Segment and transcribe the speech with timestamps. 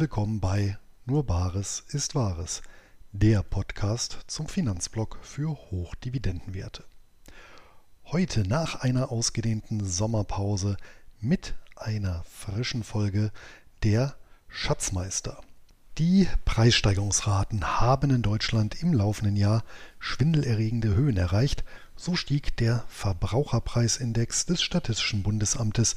[0.00, 2.62] Willkommen bei Nur Bares ist Wahres,
[3.12, 6.84] der Podcast zum Finanzblock für Hochdividendenwerte.
[8.06, 10.78] Heute nach einer ausgedehnten Sommerpause
[11.20, 13.30] mit einer frischen Folge
[13.82, 14.16] der
[14.48, 15.42] Schatzmeister.
[15.98, 19.64] Die Preissteigerungsraten haben in Deutschland im laufenden Jahr
[19.98, 21.62] schwindelerregende Höhen erreicht.
[21.94, 25.96] So stieg der Verbraucherpreisindex des Statistischen Bundesamtes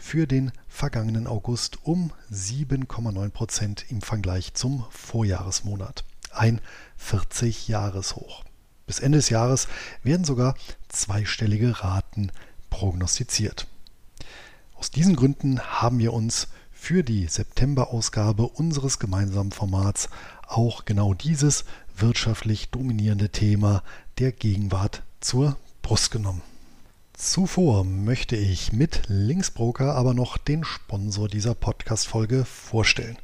[0.00, 6.04] für den vergangenen August um 7,9 Prozent im Vergleich zum Vorjahresmonat.
[6.32, 6.60] Ein
[6.98, 8.44] 40-Jahres-Hoch.
[8.86, 9.68] Bis Ende des Jahres
[10.02, 10.56] werden sogar
[10.88, 12.32] zweistellige Raten
[12.70, 13.66] prognostiziert.
[14.74, 20.08] Aus diesen Gründen haben wir uns für die September-Ausgabe unseres gemeinsamen Formats
[20.48, 23.82] auch genau dieses wirtschaftlich dominierende Thema
[24.18, 26.42] der Gegenwart zur Brust genommen.
[27.22, 33.18] Zuvor möchte ich mit Linksbroker aber noch den Sponsor dieser Podcast-Folge vorstellen.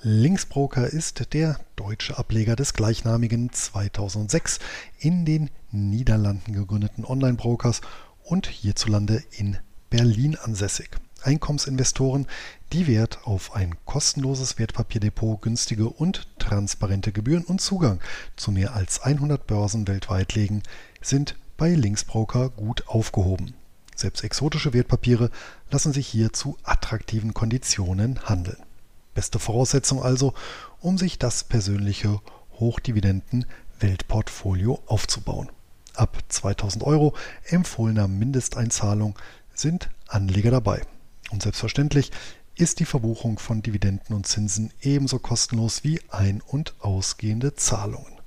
[0.00, 4.60] Linksbroker ist der deutsche Ableger des gleichnamigen 2006
[5.00, 7.80] in den Niederlanden gegründeten Online-Brokers
[8.22, 9.56] und hierzulande in
[9.90, 10.90] Berlin ansässig.
[11.22, 12.28] Einkommensinvestoren,
[12.72, 17.98] die Wert auf ein kostenloses Wertpapierdepot, günstige und transparente Gebühren und Zugang
[18.36, 20.62] zu mehr als 100 Börsen weltweit legen,
[21.00, 23.54] sind bei Linksbroker gut aufgehoben.
[23.94, 25.30] Selbst exotische Wertpapiere
[25.70, 28.56] lassen sich hier zu attraktiven Konditionen handeln.
[29.14, 30.34] Beste Voraussetzung also,
[30.80, 32.20] um sich das persönliche
[32.58, 35.50] Hochdividenden-Weltportfolio aufzubauen.
[35.94, 39.16] Ab 2000 Euro empfohlener Mindesteinzahlung
[39.54, 40.82] sind Anleger dabei.
[41.30, 42.10] Und selbstverständlich
[42.56, 48.21] ist die Verbuchung von Dividenden und Zinsen ebenso kostenlos wie ein- und ausgehende Zahlungen.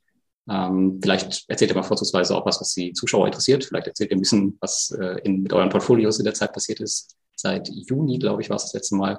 [0.49, 3.65] Ähm, vielleicht erzählt ihr mal vorzugsweise auch was, was die Zuschauer interessiert.
[3.65, 6.81] Vielleicht erzählt ihr ein bisschen, was äh, in, mit euren Portfolios in der Zeit passiert
[6.81, 9.19] ist seit Juni, glaube ich, war es das letzte Mal.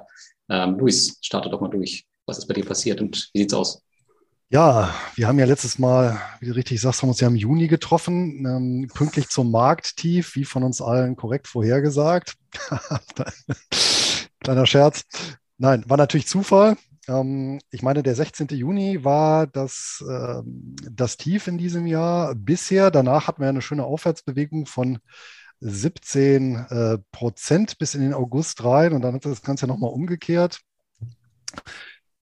[0.49, 2.05] Ähm, Luis, starte doch mal durch.
[2.25, 3.81] Was ist bei dir passiert und wie sieht's aus?
[4.49, 7.67] Ja, wir haben ja letztes Mal, wie du richtig sagst, haben uns ja im Juni
[7.67, 12.35] getroffen, ähm, pünktlich zum Markttief, wie von uns allen korrekt vorhergesagt.
[14.39, 15.03] Kleiner Scherz.
[15.57, 16.77] Nein, war natürlich Zufall.
[17.09, 18.47] Ähm, ich meine, der 16.
[18.51, 20.41] Juni war das, äh,
[20.91, 22.89] das Tief in diesem Jahr bisher.
[22.89, 24.99] Danach hatten wir eine schöne Aufwärtsbewegung von
[25.59, 30.59] 17 äh, Prozent bis in den August rein und dann hat das Ganze nochmal umgekehrt.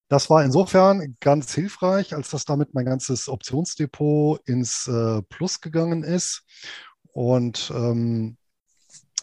[0.07, 6.03] Das war insofern ganz hilfreich, als dass damit mein ganzes Optionsdepot ins äh, Plus gegangen
[6.03, 6.43] ist.
[7.11, 8.37] Und ähm,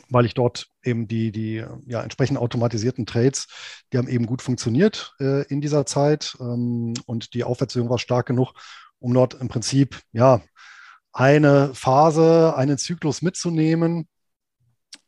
[0.09, 3.47] weil ich dort eben die, die ja, entsprechend automatisierten Trades,
[3.93, 6.37] die haben eben gut funktioniert äh, in dieser Zeit.
[6.41, 8.53] Ähm, und die Aufwärtsbewegung war stark genug,
[8.99, 10.43] um dort im Prinzip ja
[11.13, 14.09] eine Phase, einen Zyklus mitzunehmen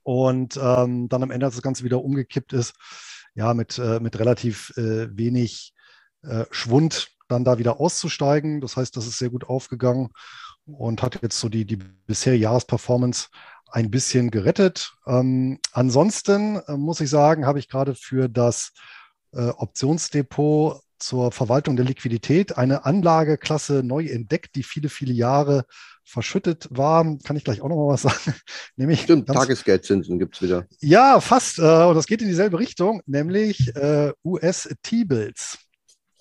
[0.03, 2.75] und ähm, dann am Ende, als das Ganze wieder umgekippt ist,
[3.35, 5.75] ja, mit, äh, mit relativ äh, wenig
[6.23, 8.61] äh, Schwund dann da wieder auszusteigen.
[8.61, 10.11] Das heißt, das ist sehr gut aufgegangen
[10.67, 13.29] und hat jetzt so die, die bisherige Jahresperformance
[13.71, 14.95] ein bisschen gerettet.
[15.07, 18.73] Ähm, ansonsten äh, muss ich sagen, habe ich gerade für das
[19.33, 25.67] äh, Optionsdepot zur Verwaltung der Liquidität eine Anlageklasse neu entdeckt, die viele, viele Jahre
[26.05, 27.05] verschüttet war.
[27.25, 28.35] Kann ich gleich auch noch mal was sagen?
[28.77, 30.67] nämlich Stimmt, Tagesgeldzinsen gibt es wieder.
[30.81, 31.59] Ja, fast.
[31.59, 35.59] Äh, und das geht in dieselbe Richtung, nämlich äh, US-T-Bills.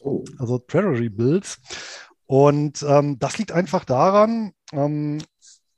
[0.01, 0.23] Oh.
[0.37, 1.59] Also Treasury Bills.
[2.25, 5.19] Und ähm, das liegt einfach daran, ähm,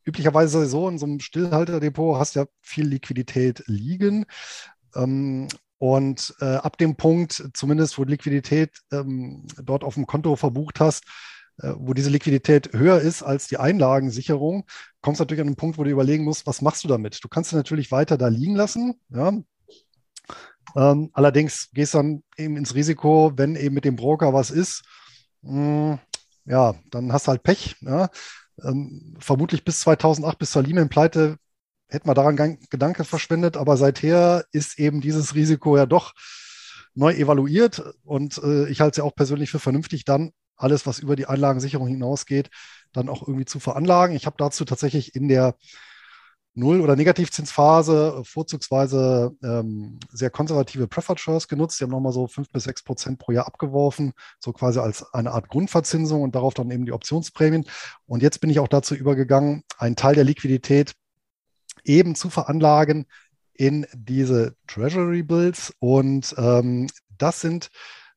[0.05, 4.25] üblicherweise so in so einem Stillhalterdepot hast du ja viel Liquidität liegen.
[4.95, 5.47] Ähm,
[5.77, 11.03] Und äh, ab dem Punkt, zumindest wo Liquidität ähm, dort auf dem Konto verbucht hast,
[11.57, 14.65] wo diese Liquidität höher ist als die Einlagensicherung,
[15.01, 17.23] kommst du natürlich an einen Punkt, wo du überlegen musst, was machst du damit?
[17.23, 18.99] Du kannst sie natürlich weiter da liegen lassen.
[19.09, 19.33] Ja?
[20.75, 24.83] Ähm, allerdings gehst du dann eben ins Risiko, wenn eben mit dem Broker was ist,
[25.41, 25.99] mh, hm,
[26.45, 27.75] ja, dann hast du halt Pech.
[27.81, 28.09] Ja?
[28.63, 31.37] Ähm, vermutlich bis 2008, bis zur Lehman-Pleite,
[31.87, 36.13] hätten wir daran Gedanke verschwendet, aber seither ist eben dieses Risiko ja doch
[36.95, 40.99] neu evaluiert und äh, ich halte es ja auch persönlich für vernünftig, dann alles, was
[40.99, 42.49] über die Einlagensicherung hinausgeht,
[42.93, 44.15] dann auch irgendwie zu veranlagen.
[44.15, 45.55] Ich habe dazu tatsächlich in der
[46.57, 51.79] Null- oder Negativzinsphase vorzugsweise ähm, sehr konservative Preferred Shares genutzt.
[51.79, 55.31] Die haben nochmal so fünf bis sechs Prozent pro Jahr abgeworfen, so quasi als eine
[55.31, 57.65] Art Grundverzinsung und darauf dann eben die Optionsprämien.
[58.05, 60.93] Und jetzt bin ich auch dazu übergegangen, einen Teil der Liquidität
[61.83, 63.05] eben zu veranlagen
[63.53, 65.73] in diese Treasury Bills.
[65.79, 66.87] Und ähm,
[67.17, 67.69] das sind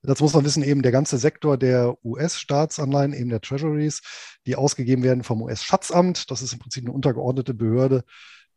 [0.09, 4.01] das muss man wissen, eben der ganze Sektor der US-Staatsanleihen, eben der Treasuries,
[4.47, 6.31] die ausgegeben werden vom US-Schatzamt.
[6.31, 8.05] Das ist im Prinzip eine untergeordnete Behörde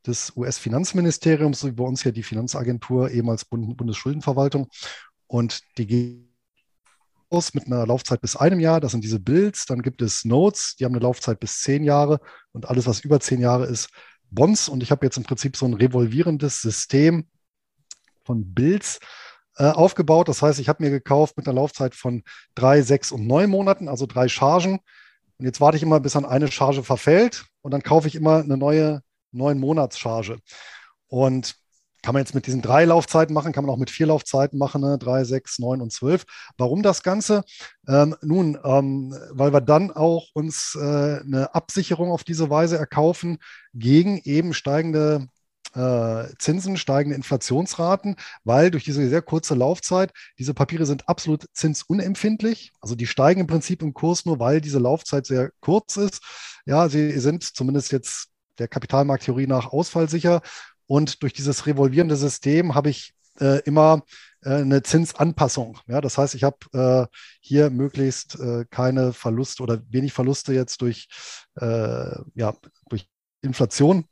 [0.06, 4.70] des US-Finanzministeriums, so wie bei uns hier die Finanzagentur, ehemals Bund Bundesschuldenverwaltung.
[5.28, 6.32] Und die gehen
[7.30, 8.80] aus mit einer Laufzeit bis einem Jahr.
[8.80, 9.66] Das sind diese Bills.
[9.66, 12.20] Dann gibt es Notes, die haben eine Laufzeit bis zehn Jahre.
[12.52, 13.90] Und alles, was über zehn Jahre ist,
[14.30, 14.70] Bonds.
[14.70, 17.28] Und ich habe jetzt im Prinzip so ein revolvierendes System
[18.24, 19.00] von Bills
[19.62, 20.28] äh, aufgebaut.
[20.28, 22.24] Das heißt, ich habe mir gekauft mit einer Laufzeit von
[22.56, 24.80] drei, sechs und neun Monaten, also drei Chargen.
[25.38, 28.40] Und jetzt warte ich immer, bis dann eine Charge verfällt und dann kaufe ich immer
[28.40, 30.40] eine neue neun Monatscharge.
[31.08, 31.56] Und
[32.02, 34.82] kann man jetzt mit diesen drei Laufzeiten machen, kann man auch mit vier Laufzeiten machen,
[34.82, 34.98] ne?
[34.98, 36.26] drei, sechs, neun und zwölf.
[36.58, 37.44] Warum das Ganze?
[37.88, 43.38] Ähm, nun, ähm, weil wir dann auch uns äh, eine Absicherung auf diese Weise erkaufen
[43.76, 45.28] gegen eben steigende
[45.74, 52.72] äh, Zinsen, steigende Inflationsraten, weil durch diese sehr kurze Laufzeit, diese Papiere sind absolut zinsunempfindlich.
[52.82, 56.22] Also die steigen im Prinzip im Kurs nur, weil diese Laufzeit sehr kurz ist.
[56.66, 58.30] Ja, sie sind zumindest jetzt
[58.60, 60.42] der Kapitalmarkttheorie nach ausfallsicher.
[60.88, 64.04] Und durch dieses revolvierende System habe ich äh, immer
[64.44, 65.80] äh, eine Zinsanpassung.
[65.88, 70.82] Ja, das heißt, ich habe äh, hier möglichst äh, keine Verluste oder wenig Verluste jetzt
[70.82, 71.08] durch,
[71.56, 72.54] äh, ja,
[72.90, 73.08] durch
[73.42, 74.06] Inflation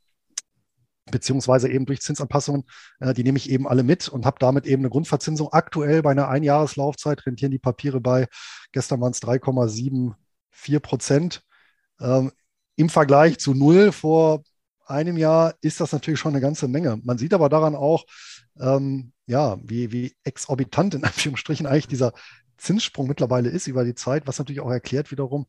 [1.11, 2.63] beziehungsweise eben durch Zinsanpassungen,
[3.00, 5.51] äh, die nehme ich eben alle mit und habe damit eben eine Grundverzinsung.
[5.51, 8.27] Aktuell bei einer Einjahreslaufzeit rentieren die Papiere bei,
[8.71, 11.44] gestern waren es 3,74 Prozent.
[12.00, 12.31] Ähm,
[12.75, 14.44] Im Vergleich zu null vor
[14.85, 17.00] einem Jahr ist das natürlich schon eine ganze Menge.
[17.03, 18.05] Man sieht aber daran auch,
[18.59, 22.13] ähm, ja, wie, wie exorbitant in Anführungsstrichen eigentlich dieser
[22.57, 25.47] Zinssprung mittlerweile ist über die Zeit, was natürlich auch erklärt wiederum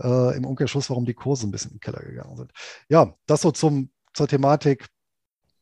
[0.00, 2.52] äh, im Umkehrschluss, warum die Kurse ein bisschen im Keller gegangen sind.
[2.88, 4.88] Ja, das so zum, zur Thematik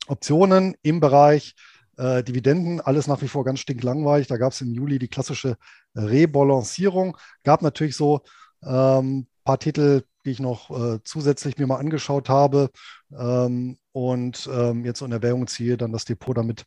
[0.08, 1.54] Optionen im Bereich
[1.96, 4.26] äh, Dividenden, alles nach wie vor ganz stinklangweilig.
[4.26, 5.56] Da gab es im Juli die klassische
[5.94, 7.16] Rebalancierung.
[7.42, 8.22] Gab natürlich so
[8.60, 12.70] ein ähm, paar Titel, die ich noch äh, zusätzlich mir mal angeschaut habe
[13.16, 16.66] ähm, und ähm, jetzt in Erwägung ziehe, dann das Depot damit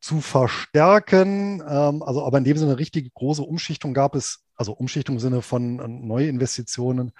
[0.00, 1.62] zu verstärken.
[1.66, 5.20] Ähm, also aber in dem Sinne eine richtig große Umschichtung gab es, also Umschichtung im
[5.20, 7.12] Sinne von äh, Neuinvestitionen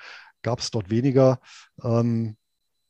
[0.42, 1.40] gab es dort weniger.
[1.82, 2.36] Ähm,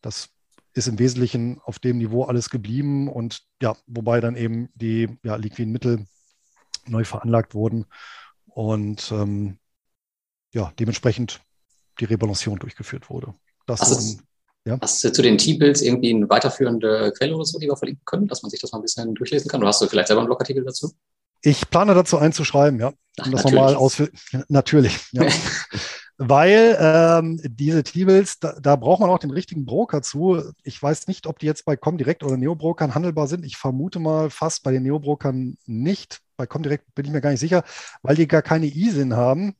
[0.01, 0.31] das
[0.75, 5.37] ist im Wesentlichen auf dem Niveau alles geblieben und ja, wobei dann eben die ja,
[5.37, 6.07] liquiden Mittel
[6.87, 7.87] neu veranlagt wurden
[8.47, 9.59] und ähm,
[10.53, 11.41] ja, dementsprechend
[12.01, 13.35] die Rebalancierung durchgeführt wurde.
[13.67, 14.27] Das hast, dann,
[14.67, 14.79] ja.
[14.81, 18.29] hast du zu den T-Bills irgendwie eine weiterführende Quelle oder so, die wir verlinken können,
[18.29, 19.61] dass man sich das mal ein bisschen durchlesen kann?
[19.61, 20.93] Oder hast du vielleicht selber einen Blogartikel dazu?
[21.43, 22.93] Ich plane dazu einzuschreiben, ja.
[23.19, 24.11] Ach, um das nochmal ausführen.
[24.49, 25.27] Natürlich, ja.
[26.29, 30.43] weil ähm, diese T-Bills, da, da, braucht man auch den richtigen Broker zu.
[30.63, 33.45] Ich weiß nicht, ob die jetzt bei Comdirect oder Neobrokern handelbar sind.
[33.45, 36.21] Ich vermute mal fast bei den Neobrokern nicht.
[36.37, 37.65] Bei Comdirect bin ich mir gar nicht sicher,
[38.03, 39.55] weil die gar keine ISIN haben.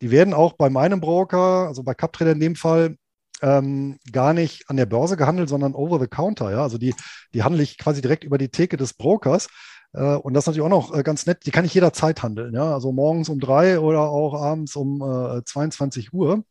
[0.00, 2.96] Die werden auch bei meinem Broker, also bei CapTrader in dem Fall,
[3.42, 6.50] ähm, gar nicht an der Börse gehandelt, sondern over the counter.
[6.50, 6.62] Ja?
[6.62, 6.94] Also die,
[7.34, 9.48] die handle ich quasi direkt über die Theke des Brokers.
[9.96, 11.46] Äh, und das ist natürlich auch noch äh, ganz nett.
[11.46, 12.54] Die kann ich jederzeit handeln.
[12.54, 12.74] Ja?
[12.74, 16.44] Also morgens um drei oder auch abends um äh, 22 Uhr.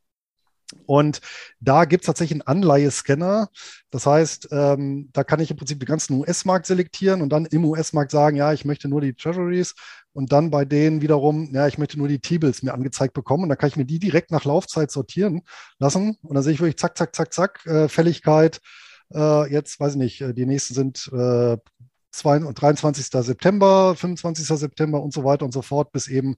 [0.87, 1.21] Und
[1.59, 3.49] da gibt es tatsächlich einen Anleihescanner.
[3.91, 7.65] Das heißt, ähm, da kann ich im Prinzip den ganzen US-Markt selektieren und dann im
[7.65, 9.75] US-Markt sagen, ja, ich möchte nur die Treasuries
[10.13, 13.49] und dann bei denen wiederum, ja, ich möchte nur die T-Bills mir angezeigt bekommen und
[13.49, 15.43] dann kann ich mir die direkt nach Laufzeit sortieren
[15.77, 18.59] lassen und dann sehe ich wirklich zack, zack, zack, zack, äh, Fälligkeit.
[19.13, 21.57] Äh, jetzt weiß ich nicht, äh, die nächsten sind äh,
[22.23, 23.07] 23.
[23.07, 24.47] September, 25.
[24.47, 26.35] September und so weiter und so fort, bis eben,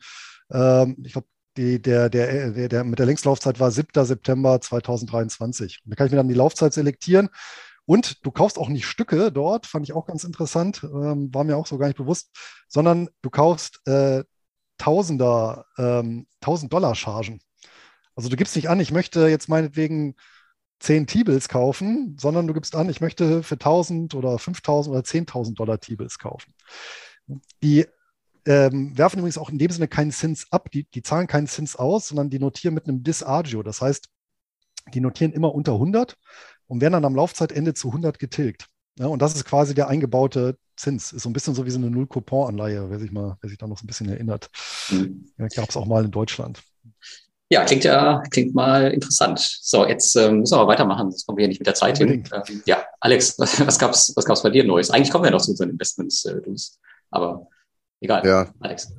[0.52, 4.06] ähm, ich glaube, der, der, der, der, mit der Längstlaufzeit war 7.
[4.06, 5.82] September 2023.
[5.84, 7.30] Und da kann ich mir dann die Laufzeit selektieren
[7.86, 11.58] Und du kaufst auch nicht Stücke dort, fand ich auch ganz interessant, ähm, war mir
[11.58, 12.30] auch so gar nicht bewusst,
[12.68, 14.24] sondern du kaufst äh,
[14.78, 17.40] Tausender, ähm, 1000 Dollar Chargen.
[18.16, 20.16] Also du gibst nicht an, ich möchte jetzt meinetwegen
[20.80, 25.56] 10 T-Bills kaufen, sondern du gibst an, ich möchte für 1000 oder 5000 oder 10.000
[25.56, 26.54] Dollar T-Bills kaufen.
[27.64, 27.86] Die
[28.46, 31.76] ähm, werfen übrigens auch in dem Sinne keinen Zins ab, die, die zahlen keinen Zins
[31.76, 33.64] aus, sondern die notieren mit einem Disagio.
[33.64, 34.10] Das heißt,
[34.94, 36.18] die notieren immer unter 100
[36.68, 38.68] und werden dann am Laufzeitende zu 100 getilgt.
[38.98, 41.12] Ja, und das ist quasi der eingebaute Zins.
[41.12, 43.68] Ist so ein bisschen so wie so eine Null-Coupon-Anleihe, wer sich mal, wer sich da
[43.68, 44.50] noch so ein bisschen erinnert.
[44.90, 45.30] Mhm.
[45.38, 46.64] Ja, Gab es auch mal in Deutschland.
[47.50, 49.40] Ja, klingt ja, klingt mal interessant.
[49.40, 52.00] So, jetzt ähm, müssen wir aber weitermachen, sonst kommen wir hier nicht mit der Zeit
[52.00, 52.28] Unbedingt.
[52.30, 52.44] hin.
[52.48, 54.90] Ähm, ja, Alex, was, was gab's, was gab's bei dir Neues?
[54.90, 56.78] Eigentlich kommen wir ja noch zu unseren Investments, äh, Luis.
[57.10, 57.48] Aber
[58.02, 58.26] egal.
[58.26, 58.54] Ja.
[58.60, 58.92] Alex.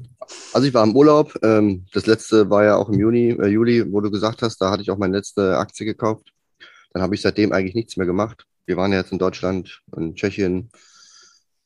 [0.52, 1.34] Also ich war im Urlaub.
[1.42, 4.70] Ähm, das letzte war ja auch im Juni, äh, Juli, wo du gesagt hast, da
[4.70, 6.32] hatte ich auch meine letzte Aktie gekauft.
[6.92, 8.44] Dann habe ich seitdem eigentlich nichts mehr gemacht.
[8.64, 10.70] Wir waren ja jetzt in Deutschland, in Tschechien,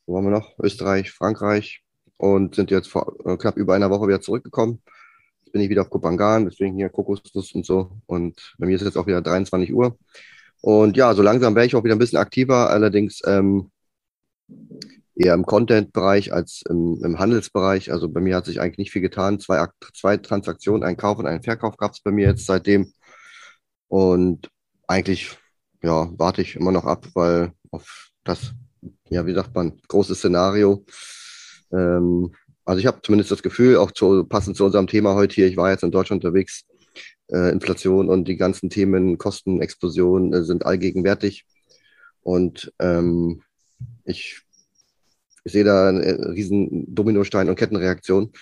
[0.07, 0.59] wo waren wir noch?
[0.59, 1.83] Österreich, Frankreich
[2.17, 4.83] und sind jetzt vor äh, knapp über einer Woche wieder zurückgekommen.
[5.53, 7.91] Bin ich wieder auf Kopangan, deswegen hier Kokosnuss und so.
[8.07, 9.99] Und bei mir ist jetzt auch wieder 23 Uhr.
[10.63, 13.71] Und ja, so langsam wäre ich auch wieder ein bisschen aktiver, allerdings ähm,
[15.15, 17.93] eher im Content-Bereich als im, im, Handelsbereich.
[17.93, 19.41] Also bei mir hat sich eigentlich nicht viel getan.
[19.41, 22.93] Zwei, zwei Transaktionen, ein Kauf und ein Verkauf gab es bei mir jetzt seitdem.
[23.89, 24.49] Und
[24.87, 25.37] eigentlich,
[25.83, 28.53] ja, warte ich immer noch ab, weil auf das,
[29.09, 30.85] ja, wie sagt man, große Szenario.
[31.73, 32.33] Ähm,
[32.65, 35.57] also ich habe zumindest das Gefühl, auch zu, passend zu unserem Thema heute hier, ich
[35.57, 36.65] war jetzt in Deutschland unterwegs,
[37.29, 41.45] äh, Inflation und die ganzen Themen, Kostenexplosion äh, sind allgegenwärtig.
[42.23, 43.43] Und ähm,
[44.05, 44.43] ich,
[45.45, 48.33] ich sehe da einen riesen Dominostein- und Kettenreaktion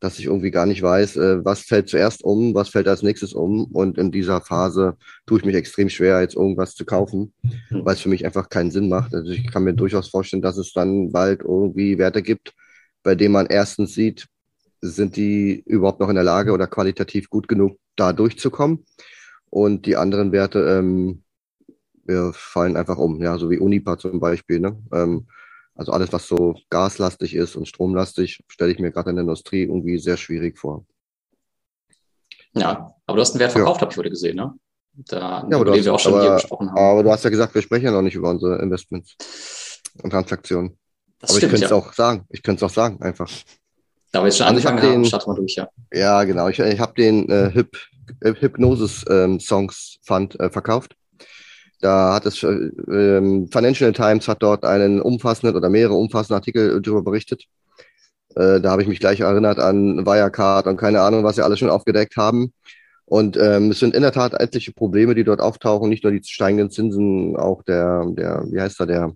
[0.00, 3.32] dass ich irgendwie gar nicht weiß, äh, was fällt zuerst um, was fällt als nächstes
[3.32, 3.64] um.
[3.64, 7.32] Und in dieser Phase tue ich mich extrem schwer, jetzt irgendwas zu kaufen,
[7.70, 7.84] mhm.
[7.84, 9.14] weil es für mich einfach keinen Sinn macht.
[9.14, 12.54] Also ich kann mir durchaus vorstellen, dass es dann bald irgendwie Werte gibt,
[13.06, 14.26] bei denen man erstens sieht,
[14.80, 18.84] sind die überhaupt noch in der Lage oder qualitativ gut genug, da durchzukommen.
[19.48, 21.22] Und die anderen Werte ähm,
[22.06, 24.60] wir fallen einfach um, ja, so wie Unipa zum Beispiel.
[24.60, 24.80] Ne?
[24.92, 25.26] Ähm,
[25.74, 29.62] also alles, was so gaslastig ist und stromlastig, stelle ich mir gerade in der Industrie
[29.62, 30.86] irgendwie sehr schwierig vor.
[32.54, 33.82] Ja, aber du hast einen Wert verkauft, ja.
[33.82, 34.54] habe ich heute gesehen, ne?
[34.94, 36.78] Da, ja, aber, hast, wir auch schon aber, hier gesprochen haben.
[36.78, 39.14] aber du hast ja gesagt, wir sprechen ja noch nicht über unsere Investments
[40.02, 40.78] und Transaktionen.
[41.20, 41.76] Das aber stimmt, ich könnte es ja.
[41.76, 42.24] auch sagen.
[42.30, 43.30] Ich könnte es auch sagen, einfach.
[44.12, 45.68] Da wir jetzt schon also angefangen haben, starten wir durch, ja.
[45.92, 46.48] Ja, genau.
[46.48, 47.76] Ich, ich habe den äh, Hyp,
[48.20, 50.96] äh, Hypnosis-Songs ähm, Fund äh, verkauft.
[51.80, 57.02] Da hat es ähm, Financial Times hat dort einen umfassenden oder mehrere umfassende Artikel darüber
[57.02, 57.44] berichtet.
[58.34, 61.58] Äh, da habe ich mich gleich erinnert an Wirecard und keine Ahnung, was sie alles
[61.58, 62.52] schon aufgedeckt haben.
[63.04, 66.22] Und ähm, es sind in der Tat etliche Probleme, die dort auftauchen, nicht nur die
[66.24, 69.12] steigenden Zinsen, auch der, der, wie heißt er, der,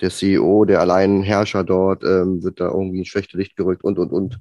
[0.00, 4.10] der CEO, der Alleinherrscher dort, ähm, wird da irgendwie ins schlechte Licht gerückt und, und,
[4.12, 4.40] und.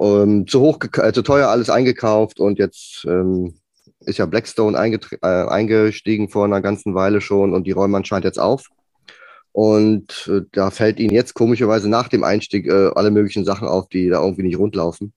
[0.00, 0.78] Ähm, zu hoch,
[1.12, 3.54] zu teuer alles eingekauft und jetzt ähm,
[4.00, 8.38] ist ja Blackstone äh, eingestiegen vor einer ganzen Weile schon und die räumen anscheinend jetzt
[8.38, 8.68] auf.
[9.52, 13.88] Und äh, da fällt ihnen jetzt komischerweise nach dem Einstieg äh, alle möglichen Sachen auf,
[13.88, 15.12] die da irgendwie nicht rundlaufen.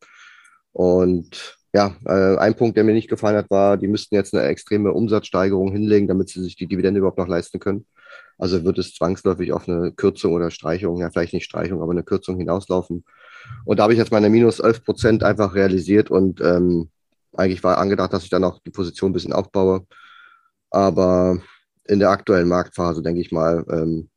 [0.71, 4.43] Und ja, äh, ein Punkt, der mir nicht gefallen hat, war, die müssten jetzt eine
[4.45, 7.85] extreme Umsatzsteigerung hinlegen, damit sie sich die Dividende überhaupt noch leisten können.
[8.41, 12.01] Also wird es zwangsläufig auf eine Kürzung oder Streichung, ja vielleicht nicht Streichung, aber eine
[12.01, 13.05] Kürzung hinauslaufen.
[13.65, 16.89] Und da habe ich jetzt meine minus 11 Prozent einfach realisiert und ähm,
[17.33, 19.85] eigentlich war angedacht, dass ich dann auch die Position ein bisschen aufbaue.
[20.71, 21.39] Aber
[21.85, 24.09] in der aktuellen Marktphase, denke ich mal, ähm,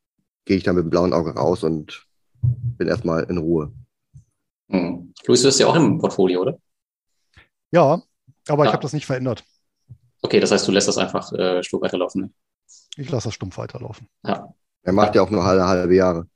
[0.46, 2.06] gehe ich dann mit dem blauen Auge raus und
[2.40, 3.74] bin erstmal in Ruhe.
[4.70, 5.12] Hm.
[5.26, 6.58] Luis, du bist ja auch im Portfolio, oder?
[7.72, 8.00] Ja,
[8.48, 8.70] aber ja.
[8.70, 9.44] ich habe das nicht verändert.
[10.22, 12.32] Okay, das heißt, du lässt das einfach äh, stumpf weiterlaufen.
[12.96, 14.08] Ich lasse das stumpf weiterlaufen.
[14.24, 14.54] Ja.
[14.82, 16.26] Er macht ja, auch nur halbe, halbe Jahre.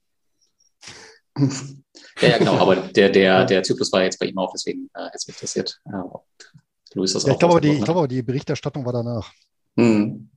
[1.36, 5.04] ja, ja, genau, aber der, der, der Zyklus war jetzt bei ihm auch, deswegen äh,
[5.12, 5.78] jetzt mich interessiert.
[5.84, 6.04] Ja,
[6.94, 9.30] Louis das ja, ich, glaube, die, ich glaube, die Berichterstattung war danach.
[9.76, 10.30] Hm.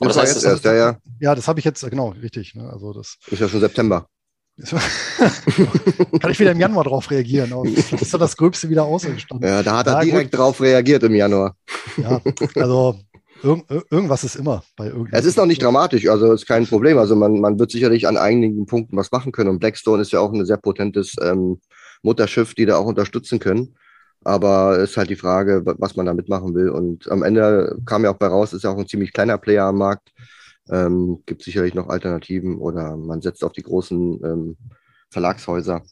[0.00, 0.98] Aber das, das heißt, erst, ja, ja.
[1.20, 2.54] ja, das habe ich jetzt, genau, richtig.
[2.54, 2.68] Ne?
[2.70, 4.08] Also das ist ja schon September.
[6.20, 7.50] Kann ich wieder im Januar drauf reagieren?
[7.92, 9.46] Das ist doch das Gröbste wieder ausgestanden.
[9.46, 10.40] Ja, da hat er ja, direkt gut.
[10.40, 11.54] drauf reagiert im Januar.
[11.98, 12.22] Ja,
[12.54, 12.98] also
[13.42, 16.98] irg irgendwas ist immer bei Es ist noch nicht dramatisch, also ist kein Problem.
[16.98, 19.50] Also man, man wird sicherlich an einigen Punkten was machen können.
[19.50, 21.60] Und Blackstone ist ja auch ein sehr potentes ähm,
[22.02, 23.76] Mutterschiff, die da auch unterstützen können.
[24.24, 26.68] Aber es ist halt die Frage, was man da mitmachen will.
[26.68, 29.64] Und am Ende kam ja auch bei raus, ist ja auch ein ziemlich kleiner Player
[29.64, 30.10] am Markt.
[30.68, 34.56] Ähm, gibt sicherlich noch Alternativen oder man setzt auf die großen ähm,
[35.10, 35.82] Verlagshäuser.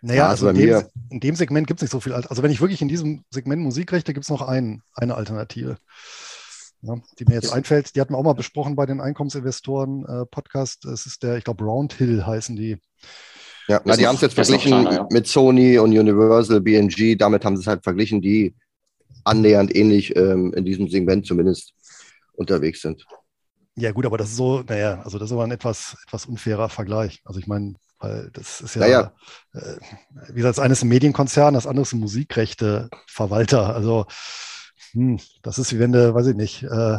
[0.00, 2.14] Naja, also, also in, dem, in, dem, Segment gibt es nicht so viel.
[2.14, 5.76] Also wenn ich wirklich in diesem Segment Musikrechte, gibt es noch ein, eine Alternative.
[6.84, 7.94] Ja, die mir jetzt einfällt.
[7.94, 10.84] Die hatten wir auch mal besprochen bei den Einkommensinvestoren-Podcast.
[10.84, 12.78] Äh, es ist der, ich glaube, Roundhill heißen die.
[13.68, 15.06] Ja, na, die haben es jetzt verglichen kleiner, ja.
[15.10, 17.16] mit Sony und Universal, BNG.
[17.16, 18.54] Damit haben sie es halt verglichen, die
[19.24, 21.72] annähernd ähnlich ähm, in diesem Segment zumindest
[22.34, 23.06] unterwegs sind.
[23.76, 26.68] Ja, gut, aber das ist so, naja, also das ist aber ein etwas, etwas unfairer
[26.68, 27.22] Vergleich.
[27.24, 29.12] Also ich meine, weil das ist ja, naja.
[29.54, 29.76] äh,
[30.28, 33.74] wie gesagt, das eine ist ein Medienkonzern, das andere ist ein Musikrechteverwalter.
[33.74, 34.06] Also
[34.94, 36.98] hm, das ist wie wenn du, weiß ich nicht, äh,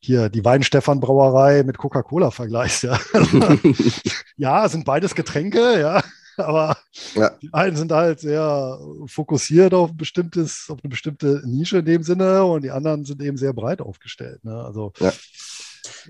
[0.00, 2.84] hier die Weinstefan-Brauerei mit Coca-Cola vergleichst.
[2.84, 3.00] Ja.
[4.36, 6.02] ja, sind beides Getränke, ja.
[6.36, 6.76] Aber
[7.14, 7.30] ja.
[7.42, 12.44] die einen sind halt sehr fokussiert auf, bestimmtes, auf eine bestimmte Nische in dem Sinne
[12.44, 14.44] und die anderen sind eben sehr breit aufgestellt.
[14.44, 14.54] Ne?
[14.54, 15.12] Also ja.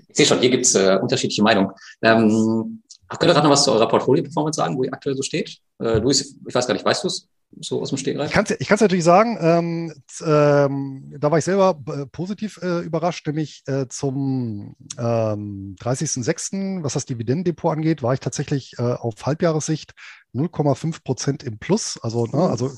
[0.07, 1.71] Ich sehe schon, hier gibt es äh, unterschiedliche Meinungen.
[2.01, 5.57] Ähm, könnt ihr gerade noch was zu eurer Portfolio-Performance sagen, wo ihr aktuell so steht?
[5.79, 7.27] Äh, Luis, ich weiß gar nicht, weißt du es?
[7.59, 8.29] So aus dem Stegreif?
[8.29, 9.93] Ich kann es ich natürlich sagen, ähm,
[10.25, 16.93] ähm, da war ich selber äh, positiv äh, überrascht, nämlich äh, zum ähm, 30.06., was
[16.93, 19.93] das Dividendendepot angeht, war ich tatsächlich äh, auf Halbjahressicht
[20.33, 22.71] 0,5 Prozent im Plus, also, ne, also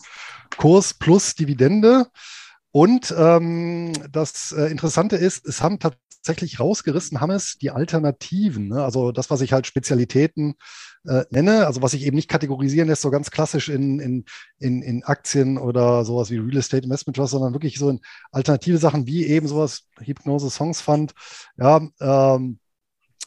[0.57, 2.07] Kurs plus Dividende.
[2.71, 6.02] Und ähm, das äh, Interessante ist, es haben tatsächlich
[6.59, 8.83] rausgerissen, haben es die Alternativen, ne?
[8.83, 10.55] also das, was ich halt Spezialitäten
[11.05, 14.25] äh, nenne, also was ich eben nicht kategorisieren lässt, so ganz klassisch in, in,
[14.59, 17.99] in, in Aktien oder sowas wie Real Estate Investment Trust, sondern wirklich so in
[18.31, 21.13] alternative Sachen wie eben sowas, Hypnose Songs Fund,
[21.57, 22.59] ja, ähm,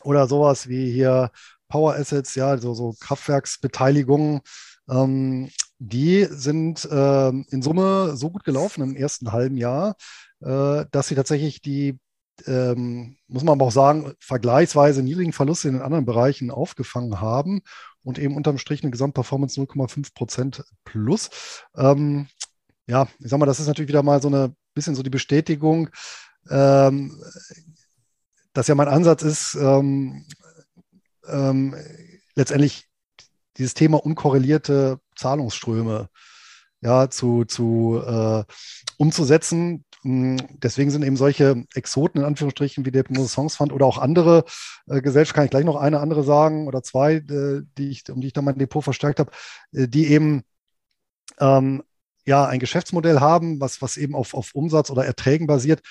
[0.03, 1.31] oder sowas wie hier
[1.69, 4.41] Power Assets, ja, so, so Kraftwerksbeteiligungen,
[4.89, 9.97] ähm, die sind äh, in Summe so gut gelaufen im ersten halben Jahr,
[10.41, 11.99] äh, dass sie tatsächlich die,
[12.47, 17.63] ähm, muss man aber auch sagen, vergleichsweise niedrigen Verluste in den anderen Bereichen aufgefangen haben
[18.03, 21.31] und eben unterm Strich eine Gesamtperformance 0,5 Prozent plus.
[21.77, 22.29] Ähm,
[22.87, 25.91] ja, ich sag mal, das ist natürlich wieder mal so eine bisschen so die Bestätigung,
[26.51, 27.21] ähm,
[28.53, 30.25] dass ja mein Ansatz ist, ähm,
[31.27, 31.75] ähm,
[32.35, 32.87] letztendlich
[33.57, 36.09] dieses Thema unkorrelierte Zahlungsströme
[36.81, 38.45] ja, zu, zu äh,
[38.99, 39.85] umzusetzen.
[40.07, 44.45] Hm, deswegen sind eben solche Exoten in Anführungsstrichen wie der Songs Fund oder auch andere
[44.87, 48.21] äh, Gesellschaften, kann ich gleich noch eine andere sagen oder zwei, äh, die ich, um
[48.21, 49.33] die ich dann mein Depot verstärkt habe,
[49.73, 50.45] äh, die eben
[51.41, 51.83] ähm,
[52.25, 55.83] ja ein Geschäftsmodell haben, was, was eben auf, auf Umsatz oder Erträgen basiert,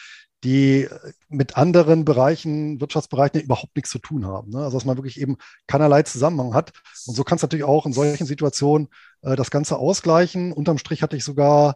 [0.45, 0.87] die
[1.27, 4.51] mit anderen Bereichen, Wirtschaftsbereichen überhaupt nichts zu tun haben.
[4.51, 4.59] Ne?
[4.59, 5.35] Also dass man wirklich eben
[5.67, 6.71] keinerlei Zusammenhang hat.
[7.05, 8.87] Und so kann es natürlich auch in solchen Situationen
[9.23, 10.53] äh, das Ganze ausgleichen.
[10.53, 11.75] Unterm Strich hatte ich sogar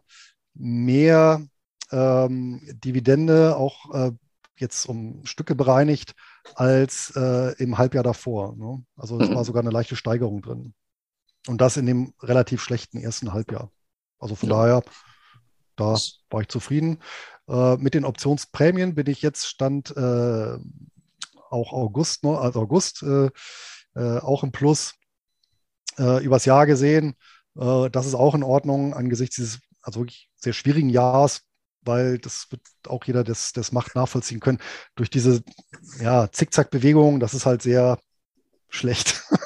[0.54, 1.42] mehr
[1.92, 4.12] ähm, Dividende, auch äh,
[4.58, 6.16] jetzt um Stücke bereinigt,
[6.56, 8.56] als äh, im Halbjahr davor.
[8.56, 8.84] Ne?
[8.96, 9.36] Also es mhm.
[9.36, 10.74] war sogar eine leichte Steigerung drin.
[11.48, 13.72] Und das in dem relativ schlechten ersten Halbjahr.
[14.20, 14.56] Also von ja.
[14.56, 14.84] daher,
[15.76, 15.96] da
[16.30, 17.00] war ich zufrieden.
[17.48, 20.58] Äh, mit den Optionsprämien bin ich jetzt Stand äh,
[21.50, 23.30] auch August, ne, also August, äh,
[23.96, 24.94] äh, auch im Plus
[25.98, 27.16] äh, übers Jahr gesehen.
[27.56, 31.42] Das ist auch in Ordnung angesichts dieses also wirklich sehr schwierigen Jahres,
[31.84, 34.60] weil das wird auch jeder das, das macht nachvollziehen können.
[34.96, 35.44] Durch diese
[36.00, 38.00] ja, Zickzack-Bewegung, das ist halt sehr
[38.70, 39.24] schlecht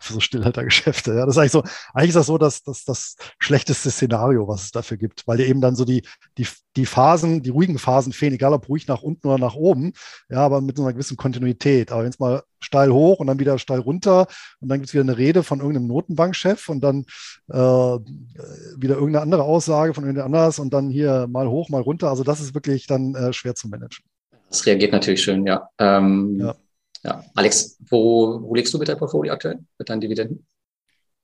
[0.00, 1.14] für so Stillhaltergeschäfte.
[1.14, 1.62] Ja, das ist eigentlich so,
[1.94, 5.46] eigentlich ist das so, dass das das schlechteste Szenario, was es dafür gibt, weil dir
[5.46, 6.02] eben dann so die,
[6.38, 6.46] die,
[6.76, 9.92] die Phasen, die ruhigen Phasen fehlen, egal ob ruhig nach unten oder nach oben,
[10.28, 11.92] ja, aber mit so einer gewissen Kontinuität.
[11.92, 14.26] Aber wenn es mal steil hoch und dann wieder steil runter
[14.60, 17.04] und dann gibt es wieder eine Rede von irgendeinem Notenbankchef und dann
[17.48, 22.08] äh, wieder irgendeine andere Aussage von irgendjemand anders und dann hier mal hoch, mal runter.
[22.08, 24.04] Also das ist wirklich dann äh, schwer zu managen.
[24.48, 25.68] Das reagiert natürlich schön, ja.
[25.78, 26.54] Ähm, ja.
[27.02, 30.46] Ja, Alex, wo, wo legst du mit deinem Portfolio aktuell, mit deinen Dividenden?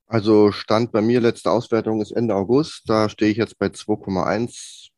[0.06, 2.82] Also Stand bei mir, letzte Auswertung ist Ende August.
[2.86, 4.88] Da stehe ich jetzt bei 2,1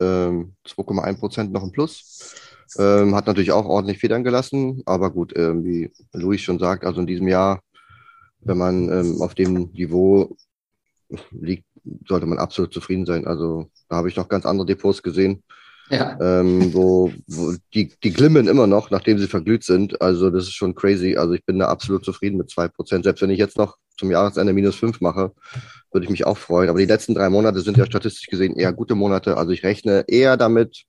[0.00, 2.34] ähm, 2,1 Prozent noch im Plus.
[2.78, 7.00] Ähm, hat natürlich auch ordentlich Federn gelassen, aber gut, ähm, wie Luis schon sagt, also
[7.00, 7.60] in diesem Jahr,
[8.40, 10.36] wenn man ähm, auf dem Niveau
[11.30, 11.64] liegt,
[12.06, 13.26] sollte man absolut zufrieden sein.
[13.26, 15.42] Also da habe ich noch ganz andere Depots gesehen,
[15.90, 16.18] ja.
[16.20, 20.00] ähm, wo, wo die, die glimmen immer noch, nachdem sie verglüht sind.
[20.00, 21.16] Also das ist schon crazy.
[21.16, 23.04] Also ich bin da absolut zufrieden mit zwei Prozent.
[23.04, 25.32] Selbst wenn ich jetzt noch zum Jahresende minus fünf mache,
[25.92, 26.68] würde ich mich auch freuen.
[26.68, 29.36] Aber die letzten drei Monate sind ja statistisch gesehen eher gute Monate.
[29.36, 30.84] Also ich rechne eher damit,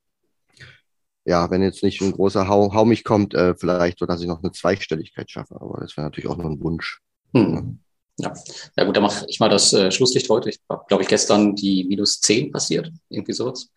[1.25, 4.27] ja, wenn jetzt nicht ein großer Hau, Hau mich kommt, äh, vielleicht so, dass ich
[4.27, 5.55] noch eine Zweistelligkeit schaffe.
[5.59, 6.99] Aber das wäre natürlich auch noch ein Wunsch.
[7.33, 7.79] Hm.
[8.19, 8.33] Ja.
[8.75, 10.49] ja, gut, dann mache ich mal das äh, Schlusslicht heute.
[10.49, 13.69] Ich glaube ich, gestern die minus zehn passiert, irgendwie sowas.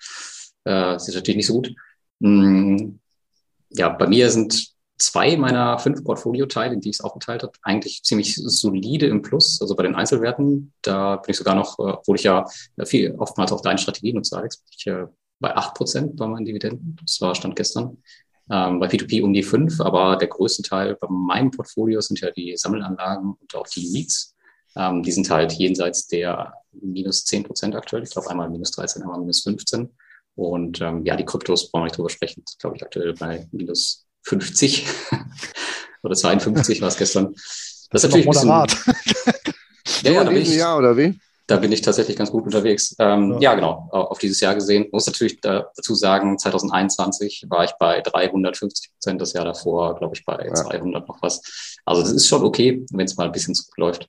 [0.65, 1.75] Äh, das ist natürlich nicht so gut.
[2.21, 2.99] Hm,
[3.71, 8.03] ja, bei mir sind zwei meiner fünf Portfolio-Teile, in die ich es aufgeteilt habe, eigentlich
[8.03, 9.61] ziemlich solide im Plus.
[9.61, 12.47] Also bei den Einzelwerten, da bin ich sogar noch, äh, obwohl ich ja
[12.85, 15.07] viel oftmals auch deine Strategie nutze, Alex, ich äh,
[15.41, 16.97] bei 8 Prozent bei meinen Dividenden.
[17.03, 17.97] Das war Stand gestern.
[18.51, 22.31] Ähm, bei P2P um die 5, aber der größte Teil bei meinem Portfolio sind ja
[22.31, 24.37] die Sammelanlagen und auch die Meets.
[24.77, 28.03] Ähm, die sind halt jenseits der minus 10 Prozent aktuell.
[28.03, 29.89] Ich glaube einmal minus 13, einmal minus 15.
[30.35, 32.43] Und ähm, ja, die Kryptos brauchen wir nicht drüber sprechen.
[32.45, 34.87] Das glaube ich aktuell bei minus 50
[36.03, 37.35] oder 52 war es gestern.
[37.35, 38.93] Das, das ist natürlich ein bisschen,
[40.03, 41.19] ja, ja, da bin ich, Jahr oder wie?
[41.47, 42.95] Da bin ich tatsächlich ganz gut unterwegs.
[43.01, 43.51] Ähm, ja.
[43.51, 43.55] ja.
[43.57, 44.85] genau, auf dieses Jahr gesehen.
[44.85, 50.15] Ich muss natürlich dazu sagen, 2021 war ich bei 350 Prozent, das Jahr davor, glaube
[50.15, 50.55] ich, bei ja.
[50.55, 51.43] 200 noch was.
[51.85, 54.09] Also das ist schon okay, wenn es mal ein bisschen zurückläuft.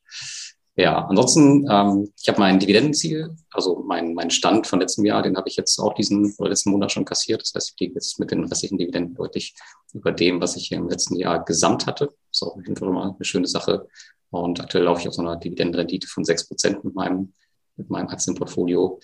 [0.81, 5.37] Ja, ansonsten, ähm, ich habe mein Dividendenziel, also mein, mein Stand von letztem Jahr, den
[5.37, 7.43] habe ich jetzt auch diesen oder letzten Monat schon kassiert.
[7.43, 9.53] Das heißt, ich liege jetzt mit den restlichen Dividenden deutlich
[9.93, 12.05] über dem, was ich im letzten Jahr gesamt hatte.
[12.05, 13.87] Das ist auch auf jeden Fall mal eine schöne Sache.
[14.31, 17.31] Und aktuell laufe ich auf so einer Dividendenrendite von sechs Prozent mit meinem,
[17.75, 18.99] mit meinem Aktienportfolio.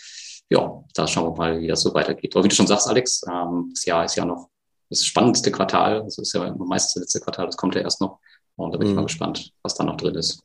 [0.50, 2.36] Ja, da schauen wir mal, wie das so weitergeht.
[2.36, 4.50] Aber wie du schon sagst, Alex, ähm, das Jahr ist ja noch
[4.90, 6.02] das spannendste Quartal.
[6.06, 8.18] Das ist ja meistens das letzte Quartal, das kommt ja erst noch.
[8.56, 8.94] Und da bin mhm.
[8.94, 10.42] ich mal gespannt, was da noch drin ist.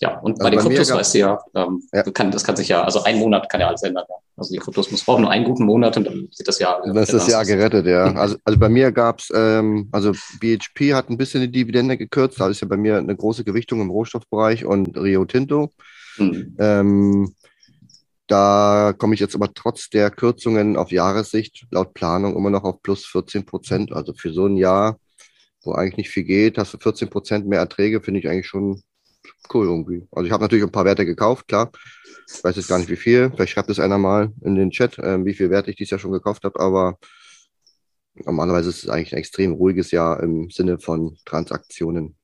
[0.00, 2.02] Ja, und bei also den bei Kryptos weißt du ja, ähm, ja.
[2.02, 4.04] Kann, das kann sich ja, also ein Monat kann ja alles ändern.
[4.08, 4.16] Ja.
[4.36, 6.82] Also die Kryptos muss brauchen nur einen guten Monat und dann sieht das Jahr.
[6.84, 8.12] Dann ist das Jahr gerettet, ja.
[8.16, 12.48] Also, also bei mir gab's ähm, also BHP hat ein bisschen die Dividende gekürzt, da
[12.48, 15.70] ist ja bei mir eine große Gewichtung im Rohstoffbereich und Rio Tinto.
[16.18, 16.56] Mhm.
[16.58, 17.34] Ähm,
[18.26, 22.82] da komme ich jetzt aber trotz der Kürzungen auf Jahressicht laut Planung immer noch auf
[22.82, 23.92] plus 14 Prozent.
[23.92, 24.98] Also für so ein Jahr,
[25.62, 28.82] wo eigentlich nicht viel geht, hast du 14 Prozent mehr Erträge, finde ich eigentlich schon
[29.52, 30.06] cool irgendwie.
[30.10, 31.70] Also ich habe natürlich ein paar Werte gekauft, klar.
[32.28, 33.30] Ich weiß jetzt gar nicht wie viel.
[33.30, 36.00] Vielleicht schreibt es einer mal in den Chat, äh, wie viel Werte ich dieses Jahr
[36.00, 36.98] schon gekauft habe, aber
[38.14, 42.16] normalerweise ist es eigentlich ein extrem ruhiges Jahr im Sinne von Transaktionen.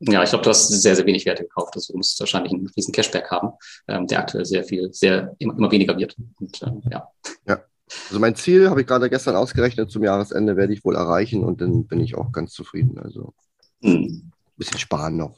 [0.00, 1.74] Ja, ich glaube, du hast sehr, sehr wenig Werte gekauft.
[1.74, 3.50] Also du musst wahrscheinlich einen riesen Cashback haben,
[3.88, 6.16] ähm, der aktuell sehr viel, sehr immer, immer weniger wird.
[6.38, 7.08] Und, ähm, ja.
[7.46, 7.64] ja.
[8.08, 11.60] Also mein Ziel habe ich gerade gestern ausgerechnet, zum Jahresende werde ich wohl erreichen und
[11.60, 12.98] dann bin ich auch ganz zufrieden.
[12.98, 13.34] Also
[13.82, 14.32] ein hm.
[14.56, 15.36] bisschen sparen noch.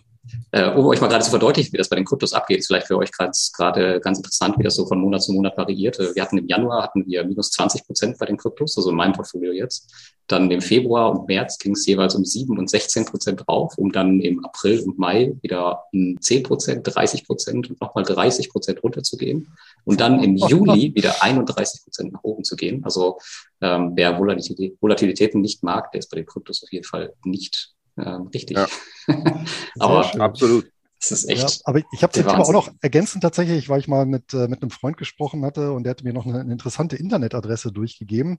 [0.53, 2.87] Äh, um euch mal gerade zu verdeutlichen, wie das bei den Kryptos abgeht, ist vielleicht
[2.87, 5.99] für euch gerade ganz interessant, wie das so von Monat zu Monat variiert.
[5.99, 9.13] Wir hatten im Januar hatten wir minus 20 Prozent bei den Kryptos, also in meinem
[9.13, 9.93] Portfolio jetzt.
[10.29, 13.93] Dann im Februar und März ging es jeweils um 7 und 16 Prozent drauf, um
[13.93, 18.83] dann im April und Mai wieder um 10 Prozent, 30 Prozent und nochmal 30 Prozent
[18.83, 19.49] runterzugehen.
[19.85, 22.85] Und dann im Juli wieder 31 Prozent nach oben zu gehen.
[22.85, 23.19] Also
[23.61, 28.29] ähm, wer Volatilitäten nicht mag, der ist bei den Kryptos auf jeden Fall nicht ähm,
[28.33, 28.57] richtig.
[28.57, 28.67] Ja.
[29.79, 30.71] aber absolut.
[31.01, 31.43] Das ist echt.
[31.43, 34.49] Ja, aber ich habe das Thema auch noch ergänzend tatsächlich, weil ich mal mit, äh,
[34.49, 38.39] mit einem Freund gesprochen hatte und der hatte mir noch eine, eine interessante Internetadresse durchgegeben,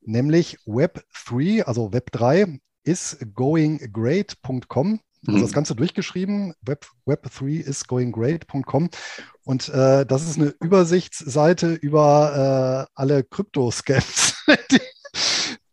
[0.00, 5.00] nämlich Web3, also Web3 is goinggreat.com.
[5.26, 5.54] Also das mhm.
[5.54, 8.88] Ganze durchgeschrieben, Web, Web3 is goinggreat.com.
[9.42, 14.80] Und äh, das ist eine Übersichtsseite über äh, alle Krypto-Scams, die,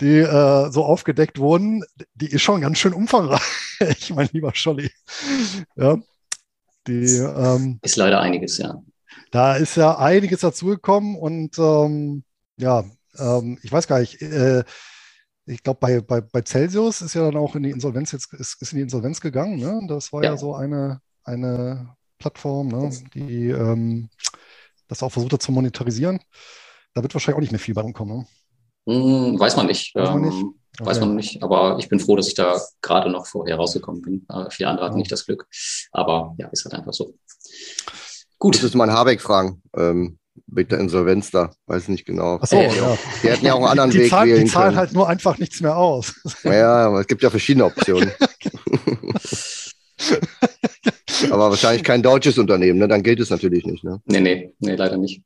[0.02, 1.84] die äh, so aufgedeckt wurden,
[2.16, 4.92] die ist schon ganz schön umfangreich, mein lieber Scholli.
[5.76, 5.98] Ja,
[6.88, 8.82] die, ähm, ist leider einiges, ja.
[9.32, 12.24] Da ist ja einiges dazugekommen und ähm,
[12.58, 12.84] ja,
[13.18, 14.64] ähm, ich weiß gar nicht, äh,
[15.46, 18.62] ich glaube, bei, bei, bei Celsius ist ja dann auch in die Insolvenz jetzt ist,
[18.62, 19.60] ist in die Insolvenz gegangen.
[19.60, 19.82] Ne?
[19.88, 22.90] Das war ja, ja so eine, eine Plattform, ne?
[23.14, 24.10] die ähm,
[24.88, 26.20] das auch versucht hat zu monetarisieren.
[26.94, 28.20] Da wird wahrscheinlich auch nicht mehr viel bei rumkommen.
[28.20, 28.28] Ne?
[28.86, 29.95] Hm, weiß man nicht.
[29.95, 30.38] Weiß man nicht?
[30.38, 30.89] Ähm, okay.
[30.89, 31.43] Weiß man nicht.
[31.43, 34.26] Aber ich bin froh, dass ich da gerade noch vorher rausgekommen bin.
[34.30, 35.48] Äh, viele andere hatten nicht das Glück.
[35.91, 37.13] Aber ja, ist halt einfach so.
[38.38, 38.54] Gut.
[38.54, 39.62] Müsstest du mal Habeck fragen.
[39.76, 41.52] Ähm, mit der Insolvenz da.
[41.65, 42.39] Weiß nicht genau.
[42.41, 42.98] Ach so, äh, ja.
[43.24, 44.78] Die hätten ja auch einen anderen die Weg zahlen, wählen Die zahlen können.
[44.78, 46.13] halt nur einfach nichts mehr aus.
[46.43, 48.12] Ja, aber es gibt ja verschiedene Optionen.
[51.32, 52.88] aber wahrscheinlich kein deutsches Unternehmen, ne?
[52.88, 54.02] Dann gilt es natürlich nicht, ne?
[54.06, 55.21] Nee, nee, nee, leider nicht.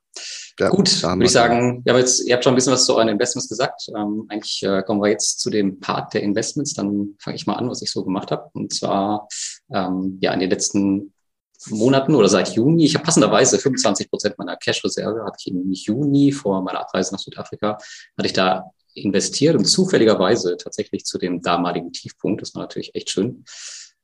[0.59, 3.07] Ja, Gut, würde ich sagen, ja, jetzt, ihr habt schon ein bisschen was zu euren
[3.07, 3.89] Investments gesagt.
[3.95, 6.73] Ähm, eigentlich äh, kommen wir jetzt zu dem Part der Investments.
[6.73, 8.49] Dann fange ich mal an, was ich so gemacht habe.
[8.53, 9.27] Und zwar
[9.71, 11.13] ähm, ja in den letzten
[11.67, 12.85] Monaten oder seit Juni.
[12.85, 17.19] Ich habe passenderweise 25 Prozent meiner Cash-Reserve hatte ich im Juni vor meiner Abreise nach
[17.19, 17.77] Südafrika
[18.17, 22.41] hatte ich da investiert und zufälligerweise tatsächlich zu dem damaligen Tiefpunkt.
[22.41, 23.45] Das war natürlich echt schön.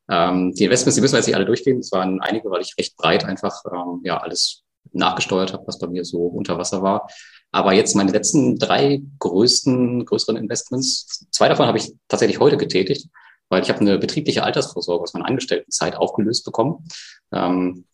[0.09, 1.79] Ähm, die Investments, die müssen wir jetzt nicht alle durchgehen.
[1.79, 4.64] Das waren einige, weil ich recht breit einfach ähm, ja alles
[4.95, 7.07] nachgesteuert habe, was bei mir so unter Wasser war.
[7.51, 13.07] Aber jetzt meine letzten drei größten, größeren Investments, zwei davon habe ich tatsächlich heute getätigt,
[13.49, 16.87] weil ich habe eine betriebliche Altersvorsorge aus meiner Angestelltenzeit aufgelöst bekommen.
[17.31, 17.85] Ähm,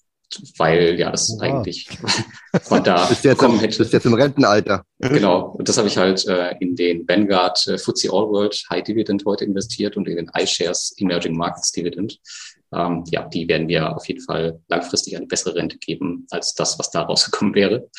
[0.57, 1.41] weil ja das wow.
[1.41, 1.89] eigentlich
[2.63, 3.77] von da bist jetzt kommen hätte.
[3.77, 4.85] Bist jetzt im Rentenalter.
[4.99, 8.83] Genau, und das habe ich halt äh, in den Vanguard äh, FTSE All World High
[8.83, 12.19] Dividend heute investiert und in den iShares Emerging Markets Dividend
[12.73, 16.79] ähm, ja, die werden wir auf jeden Fall langfristig eine bessere Rente geben als das,
[16.79, 17.89] was da rausgekommen wäre.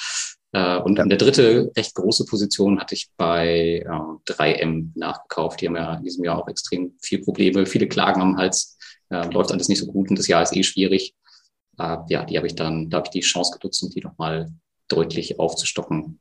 [0.53, 1.05] Äh, und ja.
[1.05, 5.61] eine dritte recht große Position hatte ich bei äh, 3M nachgekauft.
[5.61, 8.79] Die haben ja in diesem Jahr auch extrem viel Probleme, viele Klagen am Hals,
[9.11, 11.15] äh, läuft alles nicht so gut und das Jahr ist eh schwierig.
[11.79, 14.51] Äh, ja, die habe ich dann, da habe ich die Chance genutzt, um die nochmal
[14.89, 16.21] deutlich aufzustocken.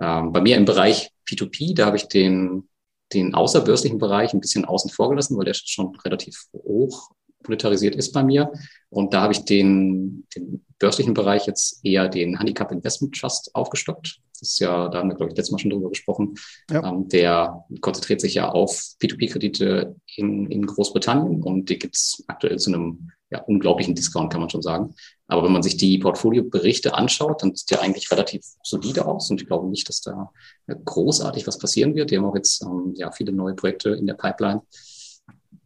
[0.00, 2.68] Ähm, bei mir im Bereich P2P, da habe ich den,
[3.12, 7.10] den außerbörslichen Bereich ein bisschen außen vor gelassen, weil der schon relativ hoch
[7.46, 8.52] monetarisiert ist bei mir.
[8.88, 14.20] Und da habe ich den, den börslichen Bereich jetzt eher den Handicap Investment Trust aufgestockt.
[14.40, 16.34] Das ist ja, da haben wir, glaube ich, letztes Mal schon drüber gesprochen.
[16.70, 16.88] Ja.
[16.88, 22.58] Ähm, der konzentriert sich ja auf P2P-Kredite in, in Großbritannien und die gibt es aktuell
[22.58, 24.94] zu einem ja, unglaublichen Discount, kann man schon sagen.
[25.28, 29.40] Aber wenn man sich die Portfolioberichte anschaut, dann sieht der eigentlich relativ solide aus und
[29.40, 30.32] ich glaube nicht, dass da
[30.66, 32.10] großartig was passieren wird.
[32.10, 34.62] Die haben auch jetzt ähm, ja, viele neue Projekte in der Pipeline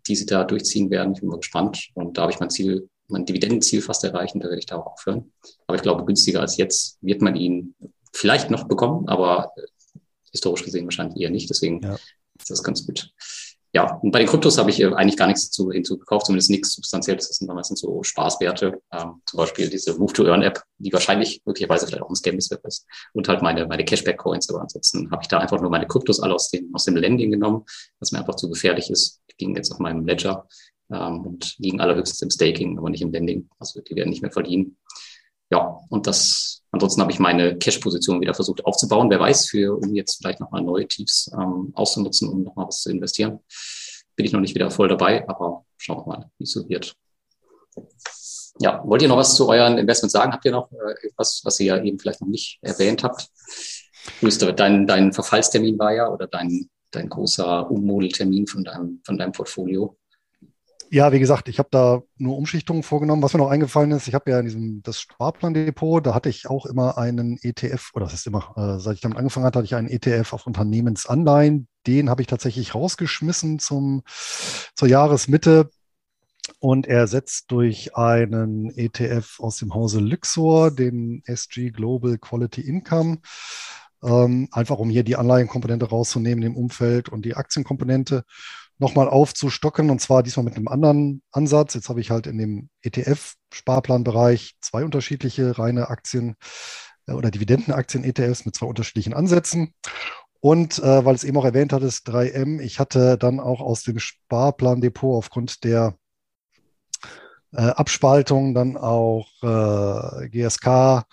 [0.06, 1.14] die sie da durchziehen werden.
[1.14, 1.88] Ich bin mal gespannt.
[1.94, 4.76] Und da habe ich mein Ziel, mein Dividendenziel fast erreicht und da werde ich da
[4.76, 5.32] auch aufhören.
[5.66, 7.74] Aber ich glaube, günstiger als jetzt wird man ihn
[8.12, 9.62] vielleicht noch bekommen, aber äh,
[10.30, 11.50] historisch gesehen wahrscheinlich eher nicht.
[11.50, 11.94] Deswegen ja.
[12.38, 13.12] ist das ganz gut
[13.74, 16.74] ja, und bei den Kryptos habe ich äh, eigentlich gar nichts dazu hinzugekauft, zumindest nichts
[16.74, 17.26] Substanzielles.
[17.26, 22.08] Das sind meistens so Spaßwerte, ähm, zum Beispiel diese Move-to-Earn-App, die wahrscheinlich möglicherweise vielleicht auch
[22.08, 22.86] ein Scam ist.
[23.14, 24.48] Und halt meine, meine Cashback-Coins.
[24.50, 27.32] Aber ansonsten habe ich da einfach nur meine Kryptos alle aus dem, aus dem Lending
[27.32, 27.64] genommen,
[27.98, 29.20] was mir einfach zu gefährlich ist.
[29.32, 30.46] Die liegen jetzt auf meinem Ledger
[30.92, 33.48] ähm, und liegen allerhöchstens im Staking, aber nicht im Lending.
[33.58, 34.76] Also die werden nicht mehr verdienen.
[35.50, 39.10] Ja, und das, ansonsten habe ich meine Cash-Position wieder versucht aufzubauen.
[39.10, 42.90] Wer weiß, für, um jetzt vielleicht nochmal neue Tiefs ähm, auszunutzen, um nochmal was zu
[42.90, 43.40] investieren.
[44.16, 46.94] Bin ich noch nicht wieder voll dabei, aber schauen wir mal, wie es so wird.
[48.60, 50.32] Ja, wollt ihr noch was zu euren Investments sagen?
[50.32, 53.28] Habt ihr noch äh, etwas, was ihr ja eben vielleicht noch nicht erwähnt habt?
[54.56, 59.96] Dein, dein Verfallstermin war ja oder dein, dein großer Ummodeltermin von deinem, von deinem Portfolio.
[60.94, 63.20] Ja, wie gesagt, ich habe da nur Umschichtungen vorgenommen.
[63.20, 66.48] Was mir noch eingefallen ist, ich habe ja in diesem das Sparplandepot, da hatte ich
[66.48, 69.66] auch immer einen ETF, oder das ist immer, äh, seit ich damit angefangen hatte, hatte
[69.66, 71.66] ich einen ETF auf Unternehmensanleihen.
[71.88, 74.04] Den habe ich tatsächlich rausgeschmissen zum,
[74.76, 75.68] zur Jahresmitte
[76.60, 83.18] und ersetzt durch einen ETF aus dem Hause Luxor, den SG Global Quality Income.
[84.04, 88.22] Ähm, einfach um hier die Anleihenkomponente rauszunehmen im Umfeld und die Aktienkomponente
[88.78, 91.74] nochmal aufzustocken und zwar diesmal mit einem anderen Ansatz.
[91.74, 96.36] Jetzt habe ich halt in dem ETF-Sparplanbereich zwei unterschiedliche reine Aktien
[97.06, 99.74] äh, oder Dividendenaktien-ETFs mit zwei unterschiedlichen Ansätzen.
[100.40, 103.82] Und äh, weil es eben auch erwähnt hat, ist 3M, ich hatte dann auch aus
[103.82, 105.96] dem Sparplandepot aufgrund der
[107.52, 111.04] äh, Abspaltung dann auch äh, GSK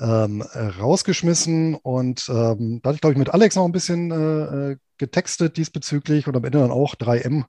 [0.00, 4.72] ähm, rausgeschmissen und ähm, da hatte ich, glaube ich, mit Alex noch ein bisschen äh,
[4.72, 7.46] äh getextet diesbezüglich und am Ende dann auch 3M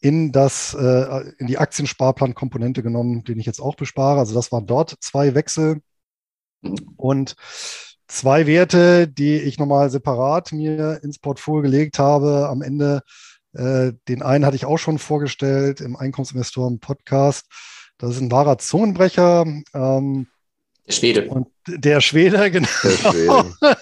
[0.00, 4.20] in das, äh, in die Aktiensparplan-Komponente genommen, den ich jetzt auch bespare.
[4.20, 5.80] Also das waren dort zwei Wechsel
[6.96, 7.36] und
[8.06, 12.48] zwei Werte, die ich nochmal separat mir ins Portfolio gelegt habe.
[12.48, 13.02] Am Ende,
[13.54, 17.46] äh, den einen hatte ich auch schon vorgestellt im Einkommensinvestoren-Podcast.
[17.98, 19.46] Das ist ein wahrer Zungenbrecher.
[19.74, 20.28] Ähm,
[20.88, 21.28] der Schwede.
[21.28, 22.68] Und der Schwede, genau.
[22.82, 23.76] Der Schwede.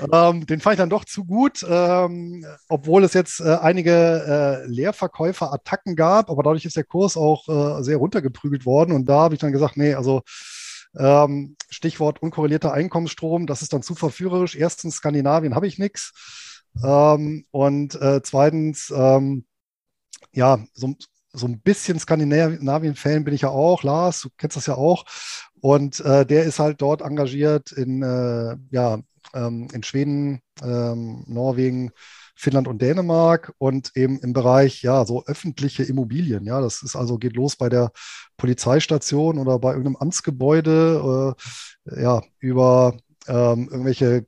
[0.12, 4.66] ähm, den fand ich dann doch zu gut, ähm, obwohl es jetzt äh, einige äh,
[4.66, 8.92] Leerverkäufer-Attacken gab, aber dadurch ist der Kurs auch äh, sehr runtergeprügelt worden.
[8.92, 10.22] Und da habe ich dann gesagt, nee, also
[10.98, 14.56] ähm, Stichwort unkorrelierter Einkommensstrom, das ist dann zu verführerisch.
[14.56, 16.64] Erstens, Skandinavien habe ich nichts.
[16.82, 19.44] Ähm, und äh, zweitens, ähm,
[20.32, 20.94] ja, so,
[21.32, 23.82] so ein bisschen Skandinavien-Fan bin ich ja auch.
[23.82, 25.04] Lars, du kennst das ja auch.
[25.66, 29.00] Und äh, der ist halt dort engagiert in, äh, ja,
[29.34, 31.90] ähm, in Schweden, ähm, Norwegen,
[32.36, 36.44] Finnland und Dänemark und eben im Bereich, ja, so öffentliche Immobilien.
[36.44, 37.90] Ja, das ist also, geht los bei der
[38.36, 41.34] Polizeistation oder bei irgendeinem Amtsgebäude,
[41.90, 44.24] äh, ja, über ähm, irgendwelche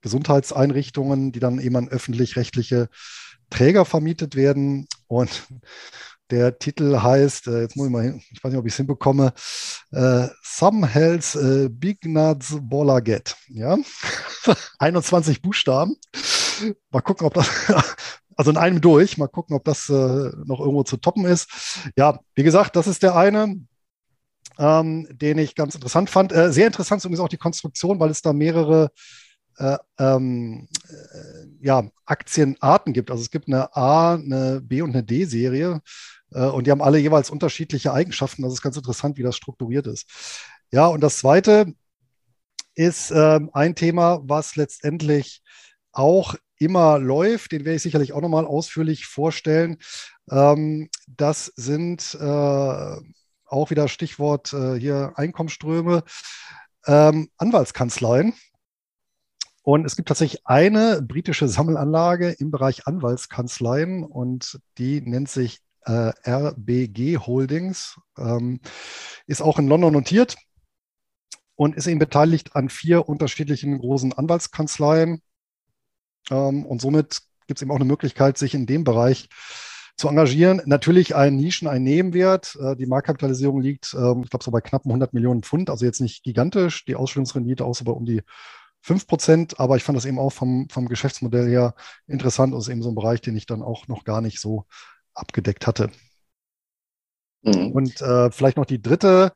[0.00, 2.88] Gesundheitseinrichtungen, die dann eben an öffentlich-rechtliche
[3.50, 4.88] Träger vermietet werden.
[5.06, 5.44] Und
[6.32, 8.78] der Titel heißt, äh, jetzt muss ich mal hin, ich weiß nicht, ob ich es
[8.78, 9.34] hinbekomme,
[9.92, 12.56] äh, Some Hells äh, Big Nuts
[13.04, 13.36] Get.
[13.48, 13.76] Ja,
[14.78, 15.96] 21 Buchstaben.
[16.90, 17.48] Mal gucken, ob das,
[18.36, 21.48] also in einem durch, mal gucken, ob das äh, noch irgendwo zu toppen ist.
[21.96, 23.54] Ja, wie gesagt, das ist der eine,
[24.58, 26.32] ähm, den ich ganz interessant fand.
[26.32, 28.90] Äh, sehr interessant ist übrigens auch die Konstruktion, weil es da mehrere
[29.58, 33.10] äh, ähm, äh, ja, Aktienarten gibt.
[33.10, 35.82] Also es gibt eine A, eine B und eine D-Serie.
[36.34, 38.42] Äh, und die haben alle jeweils unterschiedliche Eigenschaften.
[38.42, 40.08] Das ist ganz interessant, wie das strukturiert ist.
[40.70, 41.74] Ja, und das Zweite
[42.74, 45.42] ist ähm, ein Thema, was letztendlich
[45.92, 47.52] auch immer läuft.
[47.52, 49.78] Den werde ich sicherlich auch nochmal ausführlich vorstellen.
[50.30, 52.96] Ähm, das sind äh,
[53.46, 56.04] auch wieder Stichwort äh, hier Einkommensströme.
[56.86, 58.34] ähm, Anwaltskanzleien.
[59.62, 66.12] Und es gibt tatsächlich eine britische Sammelanlage im Bereich Anwaltskanzleien und die nennt sich äh,
[66.26, 68.60] RBG Holdings, ähm,
[69.26, 70.36] ist auch in London notiert
[71.54, 75.22] und ist eben beteiligt an vier unterschiedlichen großen Anwaltskanzleien.
[76.30, 79.28] Ähm, und somit gibt es eben auch eine Möglichkeit, sich in dem Bereich
[79.96, 80.62] zu engagieren.
[80.64, 82.56] Natürlich ein Nischen, ein Nebenwert.
[82.60, 86.00] Äh, die Marktkapitalisierung liegt, äh, ich glaube, so bei knappen 100 Millionen Pfund, also jetzt
[86.00, 86.84] nicht gigantisch.
[86.84, 88.22] Die Ausstellungsrendite auch so bei um die
[88.80, 91.74] 5 Prozent, aber ich fand das eben auch vom, vom Geschäftsmodell her
[92.08, 94.66] interessant und ist eben so ein Bereich, den ich dann auch noch gar nicht so
[95.14, 95.90] abgedeckt hatte.
[97.42, 97.72] Mhm.
[97.72, 99.32] Und äh, vielleicht noch die dritte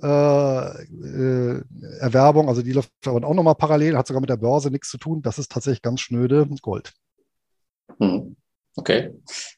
[0.00, 1.62] äh, äh,
[1.98, 4.98] Erwerbung, also die läuft aber auch nochmal parallel, hat sogar mit der Börse nichts zu
[4.98, 5.22] tun.
[5.22, 6.92] Das ist tatsächlich ganz schnöde Gold.
[7.98, 8.36] Mhm.
[8.76, 9.12] Okay.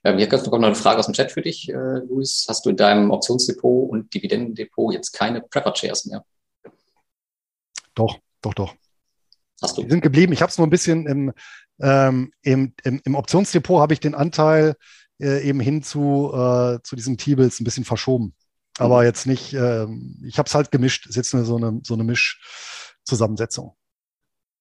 [0.05, 2.47] Ähm, hier kommt noch eine Frage aus dem Chat für dich, äh, Luis.
[2.49, 6.25] Hast du in deinem Optionsdepot und Dividendendepot jetzt keine Prepper-Shares mehr?
[7.95, 8.75] Doch, doch, doch.
[9.61, 9.83] Hast du?
[9.83, 10.33] Die sind geblieben.
[10.33, 11.33] Ich habe es nur ein bisschen im,
[11.81, 14.77] ähm, im, im, im Optionsdepot habe ich den Anteil
[15.23, 18.35] äh, eben hin zu, äh, zu diesen T-Bills ein bisschen verschoben.
[18.79, 19.05] Aber mhm.
[19.05, 19.87] jetzt nicht, äh,
[20.25, 21.07] ich habe es halt gemischt.
[21.07, 23.77] Ist jetzt eine, so eine, so eine Mischzusammensetzung.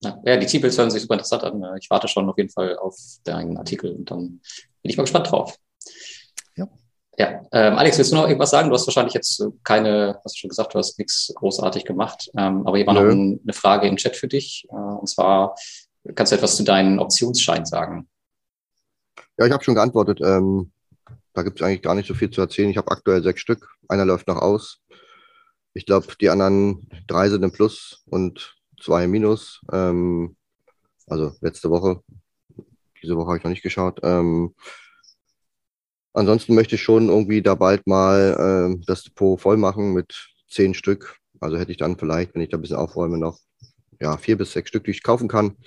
[0.04, 1.63] Ja, die T-Bills hören sich super interessant an.
[1.80, 4.41] Ich warte schon auf jeden Fall auf deinen Artikel und dann
[4.82, 5.56] bin ich mal gespannt drauf.
[6.56, 6.67] Ja.
[7.19, 8.69] Ja, ähm, Alex, willst du noch irgendwas sagen?
[8.69, 12.32] Du hast wahrscheinlich jetzt keine, hast du schon gesagt, du hast nichts großartig gemacht.
[12.36, 13.02] Ähm, aber hier war Nö.
[13.02, 14.65] noch ein, eine Frage im Chat für dich.
[14.71, 15.56] Äh, und zwar,
[16.15, 18.10] kannst du etwas zu deinen Optionsscheinen sagen?
[19.41, 20.21] Ja, ich habe schon geantwortet.
[20.21, 20.71] Ähm,
[21.34, 22.69] da gibt es eigentlich gar nicht so viel zu erzählen.
[22.69, 23.67] Ich habe aktuell sechs Stück.
[23.89, 24.84] Einer läuft noch aus.
[25.73, 29.60] Ich glaube, die anderen drei sind im Plus und zwei Minus.
[29.71, 30.36] Ähm,
[31.08, 32.04] also letzte Woche.
[33.01, 33.99] Diese Woche habe ich noch nicht geschaut.
[34.04, 34.54] Ähm,
[36.13, 40.75] ansonsten möchte ich schon irgendwie da bald mal äh, das Depot voll machen mit zehn
[40.75, 41.17] Stück.
[41.39, 43.39] Also hätte ich dann vielleicht, wenn ich da ein bisschen aufräume, noch
[43.99, 45.58] ja, vier bis sechs Stück, die ich kaufen kann.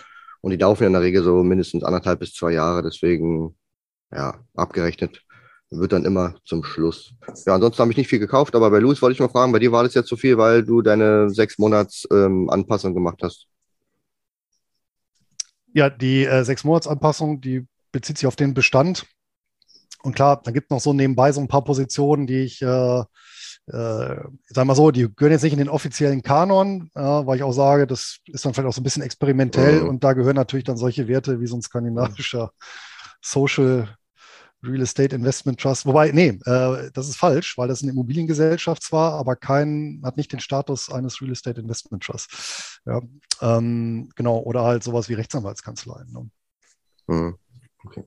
[0.42, 2.82] Und die laufen in der Regel so mindestens anderthalb bis zwei Jahre.
[2.82, 3.56] Deswegen,
[4.14, 5.24] ja, abgerechnet
[5.78, 7.14] wird dann immer zum Schluss.
[7.46, 9.58] Ja, ansonsten habe ich nicht viel gekauft, aber bei Louis wollte ich mal fragen, bei
[9.58, 13.46] dir war das jetzt so viel, weil du deine sechs Monats ähm, Anpassung gemacht hast.
[15.72, 19.06] Ja, die äh, sechs Monats Anpassung, die bezieht sich auf den Bestand.
[20.02, 23.00] Und klar, da gibt es noch so nebenbei so ein paar Positionen, die ich, äh,
[23.00, 23.04] äh,
[24.46, 27.52] sag mal so, die gehören jetzt nicht in den offiziellen Kanon, äh, weil ich auch
[27.52, 29.88] sage, das ist dann vielleicht auch so ein bisschen experimentell mhm.
[29.88, 32.52] und da gehören natürlich dann solche Werte wie so ein skandinavischer
[33.22, 33.88] Social
[34.66, 35.86] Real Estate Investment Trust.
[35.86, 40.32] Wobei, nee, äh, das ist falsch, weil das eine Immobiliengesellschaft zwar, aber kein, hat nicht
[40.32, 42.80] den Status eines Real Estate Investment Trust.
[42.86, 43.00] Ja,
[43.40, 46.12] ähm, genau, oder halt sowas wie Rechtsanwaltskanzleien.
[46.12, 46.30] Ne?
[47.06, 47.34] Mhm.
[47.84, 48.04] Okay.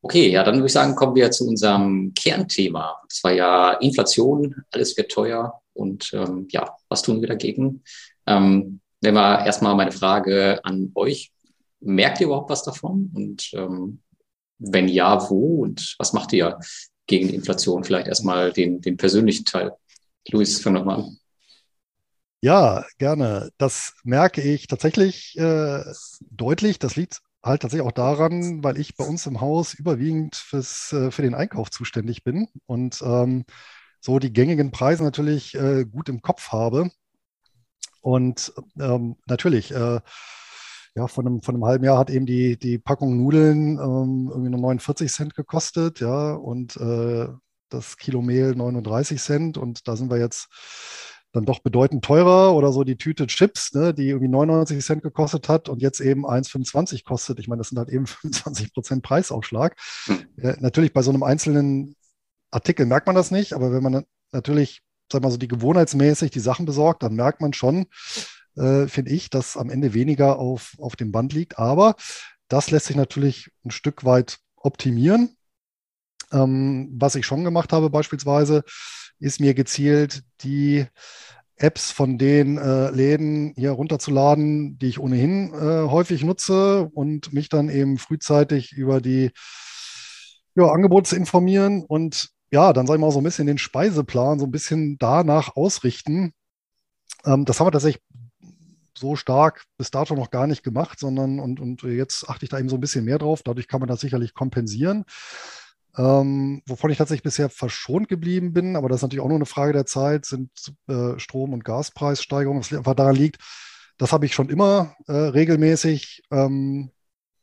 [0.00, 3.02] Okay, ja, dann würde ich sagen, kommen wir zu unserem Kernthema.
[3.08, 7.82] Das war ja Inflation, alles wird teuer und ähm, ja, was tun wir dagegen?
[8.26, 11.32] Ähm, wenn wir erstmal meine Frage an euch.
[11.80, 13.10] Merkt ihr überhaupt was davon?
[13.14, 14.00] Und ähm,
[14.58, 16.58] wenn ja, wo und was macht ihr
[17.06, 17.84] gegen die Inflation?
[17.84, 19.72] Vielleicht erstmal den, den persönlichen Teil.
[20.30, 21.18] Luis, fang nochmal an.
[22.40, 23.50] Ja, gerne.
[23.58, 25.82] Das merke ich tatsächlich äh,
[26.30, 26.78] deutlich.
[26.78, 31.10] Das liegt halt tatsächlich auch daran, weil ich bei uns im Haus überwiegend fürs, äh,
[31.10, 33.44] für den Einkauf zuständig bin und ähm,
[34.00, 36.90] so die gängigen Preise natürlich äh, gut im Kopf habe.
[38.00, 40.00] Und ähm, natürlich, äh,
[40.98, 44.50] ja, von einem, von einem halben Jahr hat eben die, die Packung Nudeln ähm, irgendwie
[44.50, 47.28] nur 49 Cent gekostet, ja, und äh,
[47.68, 49.58] das Kilo Mehl 39 Cent.
[49.58, 50.48] Und da sind wir jetzt
[51.30, 55.48] dann doch bedeutend teurer oder so die Tüte Chips, ne, die irgendwie 99 Cent gekostet
[55.48, 57.38] hat und jetzt eben 1,25 kostet.
[57.38, 59.76] Ich meine, das sind halt eben 25 Prozent Preisaufschlag.
[60.36, 61.94] Äh, natürlich bei so einem einzelnen
[62.50, 64.82] Artikel merkt man das nicht, aber wenn man natürlich,
[65.12, 67.86] sag mal so, die gewohnheitsmäßig die Sachen besorgt, dann merkt man schon,
[68.58, 71.58] äh, finde ich, dass am Ende weniger auf, auf dem Band liegt.
[71.58, 71.96] Aber
[72.48, 75.36] das lässt sich natürlich ein Stück weit optimieren.
[76.32, 78.64] Ähm, was ich schon gemacht habe beispielsweise,
[79.18, 80.86] ist mir gezielt die
[81.56, 87.48] Apps von den äh, Läden hier runterzuladen, die ich ohnehin äh, häufig nutze und mich
[87.48, 89.32] dann eben frühzeitig über die
[90.54, 94.46] ja, Angebote informieren und ja, dann sage ich mal so ein bisschen den Speiseplan so
[94.46, 96.32] ein bisschen danach ausrichten.
[97.24, 98.02] Ähm, das haben wir tatsächlich
[98.96, 102.58] so stark bis dato noch gar nicht gemacht, sondern und, und jetzt achte ich da
[102.58, 103.42] eben so ein bisschen mehr drauf.
[103.42, 105.04] Dadurch kann man das sicherlich kompensieren.
[105.96, 109.46] Ähm, wovon ich tatsächlich bisher verschont geblieben bin, aber das ist natürlich auch nur eine
[109.46, 110.50] Frage der Zeit, sind
[110.86, 112.62] äh, Strom- und Gaspreissteigerungen.
[112.62, 113.42] Das einfach daran liegt,
[113.96, 116.90] das habe ich schon immer äh, regelmäßig ähm,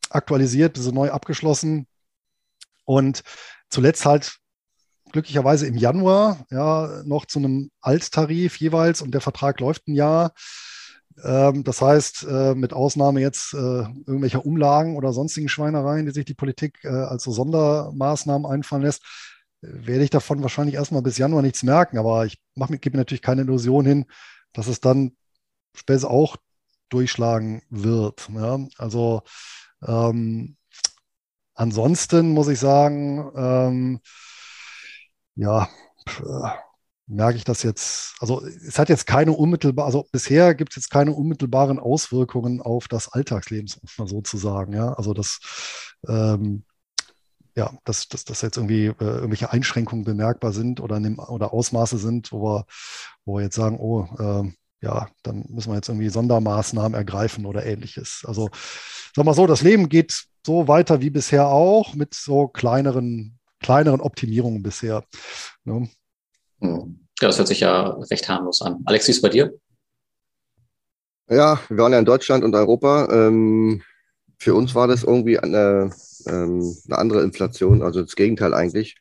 [0.10, 1.88] aktualisiert, diese neu abgeschlossen.
[2.86, 3.24] Und
[3.70, 4.38] zuletzt halt
[5.12, 10.34] glücklicherweise im Januar ja noch zu einem Alttarif jeweils und der Vertrag läuft ein Jahr.
[11.24, 16.26] Ähm, das heißt, äh, mit Ausnahme jetzt äh, irgendwelcher Umlagen oder sonstigen Schweinereien, die sich
[16.26, 19.03] die Politik äh, als so Sondermaßnahmen einfallen lässt,
[19.61, 21.97] werde ich davon wahrscheinlich erstmal bis Januar nichts merken.
[21.97, 24.05] Aber ich mache, gebe mir natürlich keine Illusion hin,
[24.53, 25.16] dass es dann
[25.76, 26.38] später auch
[26.89, 28.30] durchschlagen wird.
[28.34, 28.59] Ja?
[28.78, 29.24] Also
[29.86, 30.57] ähm,
[31.53, 33.99] ansonsten muss ich sagen, ähm,
[35.36, 35.70] ja,
[37.08, 40.89] merke ich das jetzt, also es hat jetzt keine unmittelbar, also bisher gibt es jetzt
[40.89, 44.74] keine unmittelbaren Auswirkungen auf das Alltagsleben, um mal so zu sagen.
[44.74, 45.39] Ja, also das,
[46.08, 46.64] ähm,
[47.56, 51.97] ja, dass, dass, dass jetzt irgendwie äh, irgendwelche Einschränkungen bemerkbar sind oder, dem, oder Ausmaße
[51.97, 52.66] sind, wo wir,
[53.24, 54.51] wo wir jetzt sagen, oh, äh,
[54.82, 58.24] ja, dann müssen wir jetzt irgendwie Sondermaßnahmen ergreifen oder ähnliches.
[58.26, 58.49] Also
[59.16, 64.01] sag mal so, das Leben geht so weiter wie bisher auch, mit so kleineren, kleineren
[64.01, 65.03] Optimierungen bisher.
[65.64, 65.89] Ne?
[66.62, 66.84] Ja,
[67.20, 68.82] das hört sich ja recht harmlos an.
[68.86, 69.53] Alex, wie ist bei dir?
[71.30, 73.08] Ja, wir waren ja in Deutschland und Europa.
[73.12, 73.82] Ähm,
[74.38, 75.91] für uns war das irgendwie eine,
[76.28, 78.97] ähm, eine andere Inflation, also das Gegenteil eigentlich.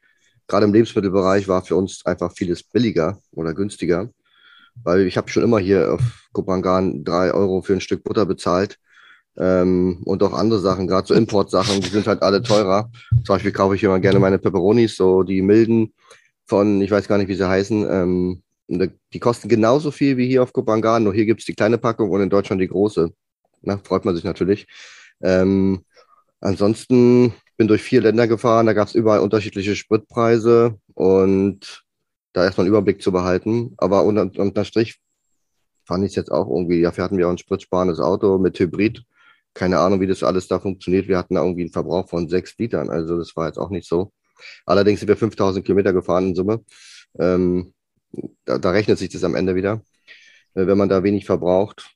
[0.47, 4.11] Gerade im Lebensmittelbereich war für uns einfach vieles billiger oder günstiger,
[4.83, 8.79] weil ich habe schon immer hier auf Kopangan drei Euro für ein Stück Butter bezahlt
[9.37, 12.91] ähm, und auch andere Sachen, gerade so Importsachen, die sind halt alle teurer.
[13.11, 15.93] Zum Beispiel kaufe ich immer gerne meine Pepperonis, so die milden
[16.47, 17.87] von, ich weiß gar nicht, wie sie heißen.
[17.91, 22.11] Ähm, die kosten genauso viel wie hier auf Kopangan, nur hier gibt's die kleine Packung
[22.11, 23.13] und in Deutschland die große.
[23.63, 24.67] Na, freut man sich natürlich.
[25.23, 25.85] Ähm,
[26.41, 31.85] ansonsten bin durch vier Länder gefahren, da gab's überall unterschiedliche Spritpreise und
[32.33, 33.75] da erstmal einen Überblick zu behalten.
[33.77, 35.01] Aber unter, unter Strich
[35.85, 39.05] fand ich es jetzt auch irgendwie, dafür hatten wir auch ein spritsparendes Auto mit Hybrid.
[39.55, 41.07] Keine Ahnung, wie das alles da funktioniert.
[41.07, 42.91] Wir hatten da irgendwie einen Verbrauch von sechs Litern.
[42.91, 44.13] Also das war jetzt auch nicht so.
[44.67, 46.65] Allerdings sind wir 5000 Kilometer gefahren in Summe.
[47.19, 47.73] Ähm,
[48.45, 49.83] da, da, rechnet sich das am Ende wieder,
[50.55, 51.95] äh, wenn man da wenig verbraucht.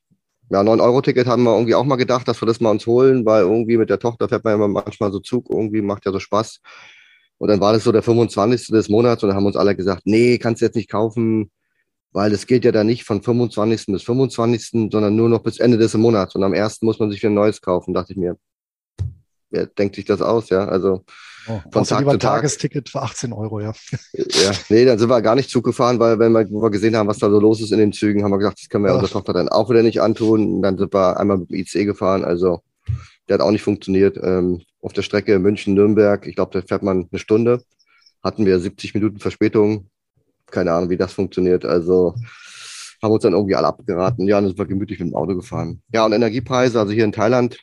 [0.49, 3.43] Ja, 9-Euro-Ticket haben wir irgendwie auch mal gedacht, dass wir das mal uns holen, weil
[3.43, 6.61] irgendwie mit der Tochter fährt man ja manchmal so Zug, irgendwie macht ja so Spaß.
[7.37, 8.67] Und dann war das so der 25.
[8.67, 11.51] des Monats und dann haben uns alle gesagt, nee, kannst du jetzt nicht kaufen,
[12.11, 13.87] weil es geht ja da nicht von 25.
[13.87, 16.35] bis 25., sondern nur noch bis Ende des Monats.
[16.35, 16.81] Und am 1.
[16.81, 18.37] muss man sich wieder ein neues kaufen, dachte ich mir.
[19.51, 20.67] Wer denkt sich das aus, ja?
[20.67, 21.05] Also
[21.49, 22.35] Oh, von Tag lieber zu Tag.
[22.35, 23.73] Tagesticket für 18 Euro, ja.
[24.13, 27.07] Ja, nee, dann sind wir gar nicht Zug gefahren, weil wenn wir, wir gesehen haben,
[27.07, 28.95] was da so los ist in den Zügen, haben wir gesagt, das können wir ja.
[28.95, 30.55] unserer Tochter dann auch wieder nicht antun.
[30.55, 32.61] Und dann sind wir einmal mit dem IC gefahren, also
[33.27, 34.17] der hat auch nicht funktioniert.
[34.21, 37.63] Ähm, auf der Strecke München-Nürnberg, ich glaube, da fährt man eine Stunde,
[38.23, 39.89] hatten wir 70 Minuten Verspätung.
[40.51, 41.65] Keine Ahnung, wie das funktioniert.
[41.65, 42.15] Also
[43.01, 44.27] haben uns dann irgendwie alle abgeraten.
[44.27, 45.81] Ja, dann sind wir gemütlich mit dem Auto gefahren.
[45.93, 47.59] Ja, und Energiepreise, also hier in Thailand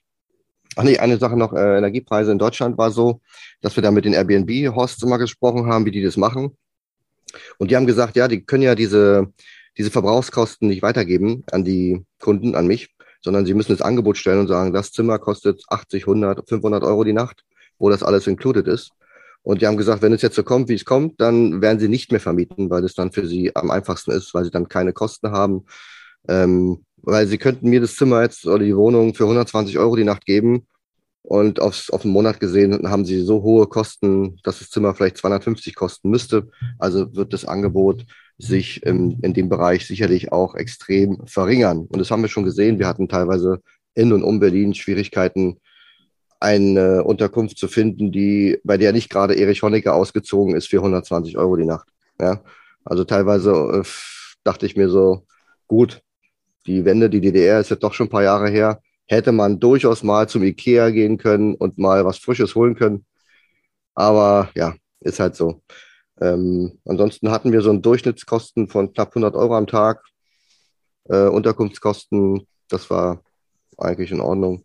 [0.76, 3.20] Ach nee, eine Sache noch, äh, Energiepreise in Deutschland war so,
[3.62, 6.56] dass wir da mit den Airbnb-Hosts immer gesprochen haben, wie die das machen.
[7.58, 9.32] Und die haben gesagt, ja, die können ja diese,
[9.78, 14.40] diese Verbrauchskosten nicht weitergeben an die Kunden, an mich, sondern sie müssen das Angebot stellen
[14.40, 17.42] und sagen, das Zimmer kostet 80, 100, 500 Euro die Nacht,
[17.78, 18.92] wo das alles included ist.
[19.42, 21.88] Und die haben gesagt, wenn es jetzt so kommt, wie es kommt, dann werden sie
[21.88, 24.92] nicht mehr vermieten, weil es dann für sie am einfachsten ist, weil sie dann keine
[24.92, 25.64] Kosten haben.
[26.28, 30.04] Ähm, weil sie könnten mir das Zimmer jetzt oder die Wohnung für 120 Euro die
[30.04, 30.66] Nacht geben
[31.22, 35.16] und aufs, auf den Monat gesehen haben sie so hohe Kosten, dass das Zimmer vielleicht
[35.16, 36.48] 250 kosten müsste.
[36.78, 38.06] Also wird das Angebot
[38.38, 41.86] sich in, in dem Bereich sicherlich auch extrem verringern.
[41.88, 42.78] Und das haben wir schon gesehen.
[42.78, 43.60] Wir hatten teilweise
[43.94, 45.58] in und um Berlin Schwierigkeiten,
[46.38, 51.38] eine Unterkunft zu finden, die, bei der nicht gerade Erich Honecker ausgezogen ist für 120
[51.38, 51.88] Euro die Nacht.
[52.20, 52.42] Ja,
[52.84, 53.88] also teilweise äh,
[54.44, 55.26] dachte ich mir so,
[55.66, 56.02] gut,
[56.66, 60.02] die Wende, die DDR ist jetzt doch schon ein paar Jahre her, hätte man durchaus
[60.02, 63.06] mal zum Ikea gehen können und mal was Frisches holen können.
[63.94, 65.62] Aber ja, ist halt so.
[66.20, 70.02] Ähm, ansonsten hatten wir so einen Durchschnittskosten von knapp 100 Euro am Tag.
[71.04, 73.22] Äh, Unterkunftskosten, das war
[73.78, 74.64] eigentlich in Ordnung.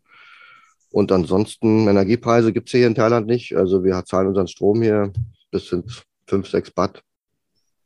[0.91, 3.55] Und ansonsten Energiepreise gibt es hier in Thailand nicht.
[3.55, 5.11] Also wir zahlen unseren Strom hier.
[5.51, 6.95] Das sind 5, 6 Baht.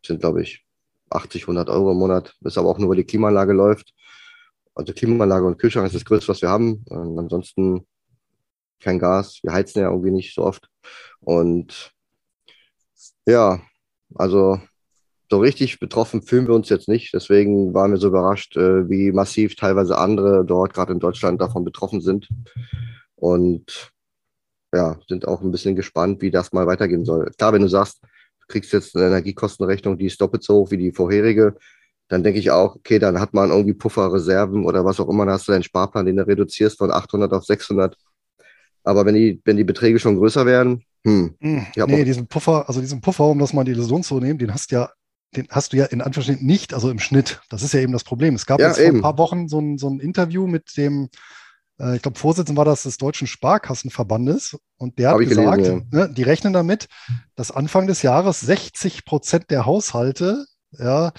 [0.02, 0.66] Das sind, glaube ich,
[1.12, 2.36] 80, 100 Euro im Monat.
[2.42, 3.94] Das ist aber auch nur, weil die Klimaanlage läuft.
[4.76, 6.84] Also Klimaanlage und Kühlschrank ist das Größte, was wir haben.
[6.90, 7.88] Und ansonsten
[8.80, 9.40] kein Gas.
[9.42, 10.70] Wir heizen ja irgendwie nicht so oft.
[11.22, 11.92] Und
[13.26, 13.62] ja,
[14.14, 14.60] also
[15.32, 17.14] so richtig betroffen fühlen wir uns jetzt nicht.
[17.14, 21.64] Deswegen waren wir so überrascht, äh, wie massiv teilweise andere dort, gerade in Deutschland, davon
[21.64, 22.28] betroffen sind.
[23.16, 23.92] Und
[24.74, 27.32] ja, sind auch ein bisschen gespannt, wie das mal weitergehen soll.
[27.38, 30.78] Klar, wenn du sagst, du kriegst jetzt eine Energiekostenrechnung, die ist doppelt so hoch wie
[30.78, 31.56] die vorherige,
[32.08, 35.36] dann denke ich auch, okay, dann hat man irgendwie Pufferreserven oder was auch immer, dann
[35.36, 37.98] hast du deinen Sparplan, den du reduzierst von 800 auf 600.
[38.84, 41.36] Aber wenn die, wenn die Beträge schon größer werden, Hm.
[41.40, 44.40] hm nee, diesen Puffer, also diesen Puffer, um das mal in die Illusion zu nehmen,
[44.40, 44.90] den hast ja,
[45.36, 47.42] den hast du ja in Anführungsstrichen nicht, also im Schnitt.
[47.50, 48.34] Das ist ja eben das Problem.
[48.34, 51.10] Es gab ja, jetzt vor ein paar Wochen so ein, so ein Interview mit dem,
[51.80, 56.08] äh, ich glaube, Vorsitzender war das des Deutschen Sparkassenverbandes und der hat gesagt, gelesen, ja.
[56.08, 56.88] ne, die rechnen damit,
[57.36, 61.14] dass Anfang des Jahres 60 Prozent der Haushalte, ja,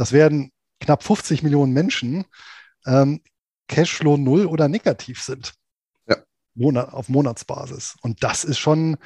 [0.00, 2.24] das werden knapp 50 Millionen Menschen,
[2.86, 3.20] ähm,
[3.68, 5.52] Cashflow null oder negativ sind.
[6.08, 6.16] Ja.
[6.54, 7.96] Monat, auf Monatsbasis.
[8.00, 8.96] Und das ist schon,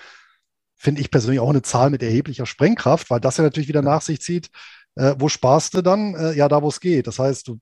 [0.76, 4.02] finde ich persönlich auch eine Zahl mit erheblicher Sprengkraft, weil das ja natürlich wieder nach
[4.02, 4.50] sich zieht,
[4.94, 6.14] äh, wo sparst du dann?
[6.14, 7.08] Äh, ja, da, wo es geht.
[7.08, 7.58] Das heißt, du,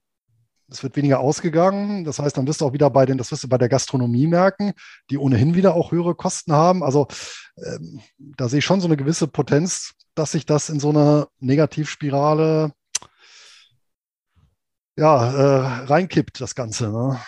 [0.68, 2.04] es wird weniger ausgegangen.
[2.04, 4.26] Das heißt, dann wirst du auch wieder bei den, das wirst du bei der Gastronomie
[4.26, 4.74] merken,
[5.08, 6.82] die ohnehin wieder auch höhere Kosten haben.
[6.82, 7.08] Also
[7.56, 11.28] ähm, da sehe ich schon so eine gewisse Potenz, dass sich das in so eine
[11.40, 12.72] Negativspirale
[14.96, 16.90] ja, äh, reinkippt, das Ganze.
[16.90, 17.18] Ne?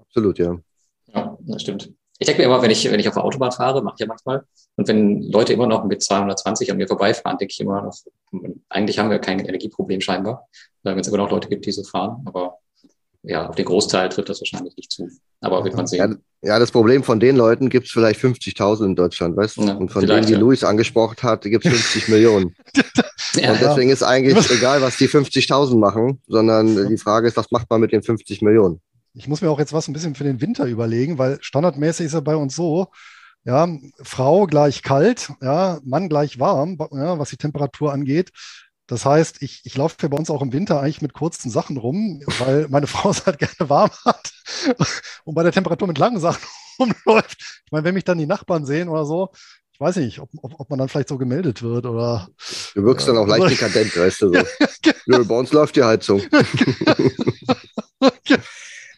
[0.00, 0.56] Absolut, ja.
[1.14, 1.92] Ja, das stimmt.
[2.18, 4.06] Ich denke mir immer, wenn ich, wenn ich auf der Autobahn fahre, mache ich ja
[4.06, 4.44] manchmal,
[4.76, 7.94] und wenn Leute immer noch mit 220 an mir vorbeifahren, denke ich immer noch,
[8.68, 10.48] eigentlich haben wir kein Energieproblem scheinbar,
[10.82, 12.22] wenn es immer noch Leute gibt, die so fahren.
[12.26, 12.58] Aber
[13.22, 15.08] ja, auf den Großteil trifft das wahrscheinlich nicht zu.
[15.40, 16.20] Aber wird man sehen.
[16.42, 19.62] Ja, ja das Problem von den Leuten gibt es vielleicht 50.000 in Deutschland, weißt du?
[19.62, 20.38] Ja, und von denen, die ja.
[20.38, 22.54] Luis angesprochen hat, gibt es 50 Millionen.
[23.36, 27.50] ja, und deswegen ist eigentlich egal, was die 50.000 machen, sondern die Frage ist, was
[27.50, 28.80] macht man mit den 50 Millionen?
[29.14, 32.14] Ich muss mir auch jetzt was ein bisschen für den Winter überlegen, weil standardmäßig ist
[32.14, 32.88] er bei uns so,
[33.44, 33.68] ja,
[34.02, 38.30] Frau gleich kalt, ja, Mann gleich warm, ja, was die Temperatur angeht.
[38.88, 41.76] Das heißt, ich, ich laufe hier bei uns auch im Winter eigentlich mit kurzen Sachen
[41.76, 44.32] rum, weil meine Frau es halt gerne warm hat
[45.24, 46.42] und bei der Temperatur mit langen Sachen
[46.78, 47.62] rumläuft.
[47.64, 49.30] Ich meine, wenn mich dann die Nachbarn sehen oder so,
[49.76, 52.30] ich weiß nicht, ob, ob, ob man dann vielleicht so gemeldet wird oder.
[52.74, 54.32] Du wirkst äh, dann auch leicht dekadent, weißt du so.
[54.80, 54.96] Genau.
[55.04, 56.22] Nö, bei uns läuft die Heizung.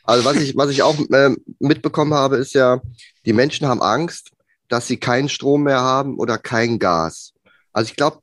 [0.05, 2.81] also was ich, was ich auch äh, mitbekommen habe, ist ja,
[3.27, 4.31] die Menschen haben Angst,
[4.69, 7.33] dass sie keinen Strom mehr haben oder kein Gas.
[7.73, 8.21] Also ich glaube,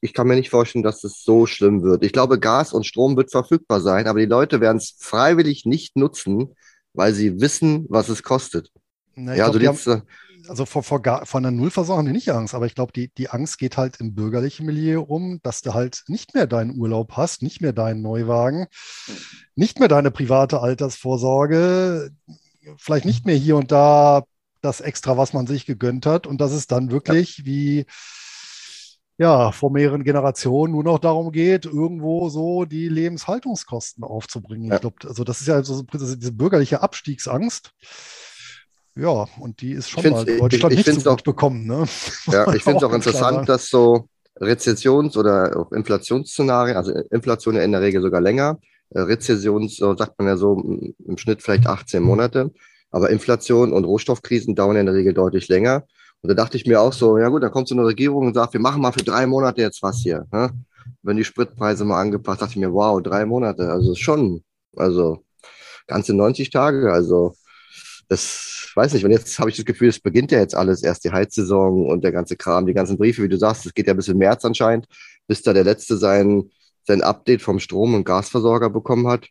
[0.00, 2.02] ich kann mir nicht vorstellen, dass es so schlimm wird.
[2.02, 5.94] Ich glaube, Gas und Strom wird verfügbar sein, aber die Leute werden es freiwillig nicht
[5.94, 6.56] nutzen,
[6.92, 8.72] weil sie wissen, was es kostet.
[9.14, 10.02] Na, ja, glaub, also, haben,
[10.48, 13.30] also vor, vor, vor einer Nullversorgung haben die nicht Angst, aber ich glaube, die, die
[13.30, 17.42] Angst geht halt im bürgerlichen Milieu um, dass du halt nicht mehr deinen Urlaub hast,
[17.42, 18.66] nicht mehr deinen Neuwagen,
[19.54, 22.10] nicht mehr deine private Altersvorsorge,
[22.76, 24.24] vielleicht nicht mehr hier und da
[24.60, 27.44] das extra, was man sich gegönnt hat und dass es dann wirklich ja.
[27.44, 27.86] wie
[29.20, 34.68] ja, vor mehreren Generationen nur noch darum geht, irgendwo so die Lebenshaltungskosten aufzubringen.
[34.68, 34.76] Ja.
[34.76, 37.72] Ich glaube, also das ist ja so diese bürgerliche Abstiegsangst.
[38.98, 41.66] Ja, und die ist schon mal in Deutschland ich, ich nicht so gut auch, bekommen.
[41.66, 41.84] Ne?
[42.26, 44.08] Ja, ich finde es auch interessant, dass so
[44.40, 48.58] Rezessions- oder Inflationsszenarien, also Inflation ja in der Regel sogar länger,
[48.90, 50.60] äh, Rezession, so sagt man ja so
[51.06, 52.50] im Schnitt vielleicht 18 Monate,
[52.90, 55.84] aber Inflation und Rohstoffkrisen dauern in der Regel deutlich länger.
[56.22, 58.34] Und da dachte ich mir auch so, ja gut, dann kommt so eine Regierung und
[58.34, 60.26] sagt, wir machen mal für drei Monate jetzt was hier.
[60.32, 60.50] Ne?
[61.02, 64.42] Wenn die Spritpreise mal angepasst, dachte ich mir, wow, drei Monate, also schon,
[64.74, 65.22] also
[65.86, 67.34] ganze 90 Tage, also
[68.08, 71.04] das weiß nicht, wenn jetzt habe ich das Gefühl, es beginnt ja jetzt alles, erst
[71.04, 73.94] die Heizsaison und der ganze Kram, die ganzen Briefe, wie du sagst, es geht ja
[73.94, 74.86] bis im März anscheinend,
[75.26, 76.50] bis da der Letzte sein,
[76.84, 79.28] sein Update vom Strom- und Gasversorger bekommen hat.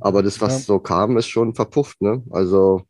[0.00, 0.58] Aber das, was ja.
[0.60, 2.22] so kam, ist schon verpufft, ne?
[2.30, 2.82] Also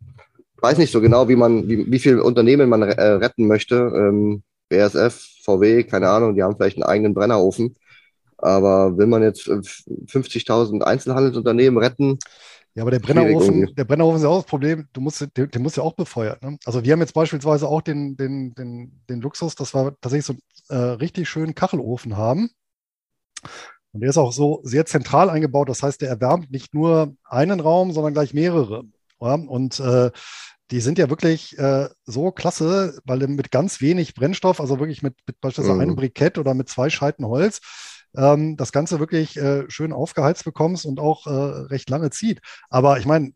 [0.60, 3.74] weiß nicht so genau, wie man, wie, wie viele Unternehmen man äh, retten möchte.
[3.76, 7.74] Ähm, BASF, VW, keine Ahnung, die haben vielleicht einen eigenen Brennerofen.
[8.38, 12.18] Aber will man jetzt 50.000 Einzelhandelsunternehmen retten?
[12.74, 15.60] Ja, aber der Brennerofen, der Brennerofen ist ja auch das Problem, du musst, der, der
[15.60, 16.42] muss ja auch befeuert.
[16.42, 16.56] Ne?
[16.64, 20.34] Also wir haben jetzt beispielsweise auch den, den, den, den Luxus, dass wir tatsächlich so
[20.68, 22.50] einen äh, richtig schönen Kachelofen haben.
[23.92, 25.68] Und der ist auch so sehr zentral eingebaut.
[25.68, 28.84] Das heißt, der erwärmt nicht nur einen Raum, sondern gleich mehrere.
[29.20, 29.34] Ja?
[29.34, 30.10] Und äh,
[30.70, 35.02] die sind ja wirklich äh, so klasse, weil du mit ganz wenig Brennstoff, also wirklich
[35.02, 35.80] mit, mit beispielsweise mhm.
[35.80, 37.60] einem Brikett oder mit zwei Scheiten Holz,
[38.16, 42.40] ähm, das Ganze wirklich äh, schön aufgeheizt bekommst und auch äh, recht lange zieht.
[42.68, 43.32] Aber ich meine,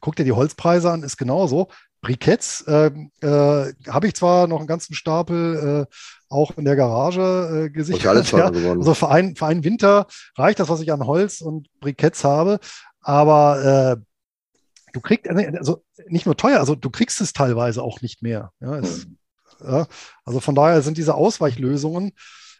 [0.00, 1.68] guck dir die Holzpreise an, ist genauso.
[2.00, 2.90] Briketts äh,
[3.22, 5.94] äh, habe ich zwar noch einen ganzen Stapel äh,
[6.28, 8.32] auch in der Garage äh, gesichert.
[8.38, 8.46] Ja.
[8.46, 10.06] Also für, ein, für einen Winter
[10.36, 12.60] reicht das, was ich an Holz und Briketts habe.
[13.00, 14.04] Aber äh,
[14.92, 18.52] du kriegst, also nicht nur teuer, also du kriegst es teilweise auch nicht mehr.
[18.60, 19.06] Ja, es,
[19.60, 19.86] ja,
[20.24, 22.12] also von daher sind diese Ausweichlösungen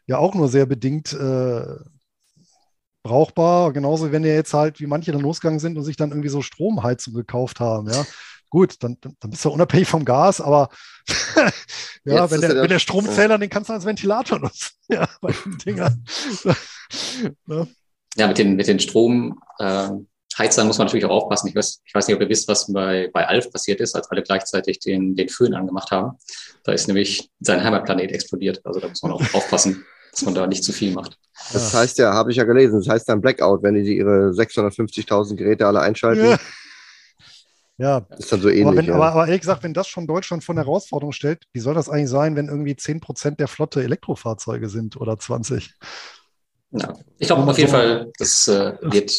[0.08, 1.76] ja auch nur sehr bedingt äh,
[3.04, 3.72] brauchbar.
[3.72, 6.42] Genauso, wenn ihr jetzt halt, wie manche dann losgegangen sind und sich dann irgendwie so
[6.42, 8.04] Stromheizung gekauft haben, ja.
[8.50, 10.70] Gut, dann, dann bist du unabhängig vom Gas, aber
[12.04, 14.70] ja, wenn der, ja wenn der Stromzähler, den kannst du als Ventilator nutzen.
[14.90, 16.04] Ja, bei den Dingern.
[18.16, 19.90] ja, mit den, mit den Strom, äh,
[20.38, 21.48] Heizern muss man natürlich auch aufpassen.
[21.48, 24.10] Ich weiß, ich weiß nicht, ob ihr wisst, was bei, bei Alf passiert ist, als
[24.10, 26.18] alle gleichzeitig den, den Föhn angemacht haben.
[26.64, 28.60] Da ist nämlich sein Heimatplanet explodiert.
[28.64, 31.18] Also da muss man auch aufpassen, dass man da nicht zu viel macht.
[31.52, 35.36] Das heißt ja, habe ich ja gelesen, das heißt dann Blackout, wenn die ihre 650.000
[35.36, 36.24] Geräte alle einschalten.
[36.24, 36.38] Ja.
[37.80, 38.66] Ja, ist dann so ähnlich.
[38.66, 38.94] aber, wenn, ja.
[38.94, 42.10] aber, aber ehrlich gesagt, wenn das schon Deutschland von Herausforderung stellt, wie soll das eigentlich
[42.10, 45.74] sein, wenn irgendwie 10% der Flotte Elektrofahrzeuge sind oder 20?
[46.72, 46.92] Ja.
[47.18, 49.12] Ich glaube auf jeden Fall, das äh, wird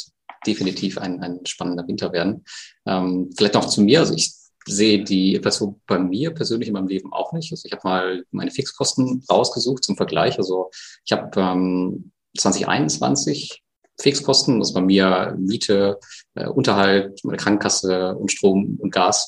[0.46, 2.44] definitiv ein, ein spannender Winter werden.
[2.86, 4.00] Ähm, vielleicht noch zu mir.
[4.00, 4.34] Also ich
[4.66, 7.52] sehe die Inflation bei mir persönlich in meinem Leben auch nicht.
[7.52, 10.38] Also ich habe mal meine Fixkosten rausgesucht zum Vergleich.
[10.38, 10.70] Also
[11.06, 13.64] ich habe ähm, 2021
[14.00, 16.00] Fixkosten, ist bei mir Miete,
[16.36, 19.28] äh, Unterhalt, meine Krankenkasse und Strom und Gas,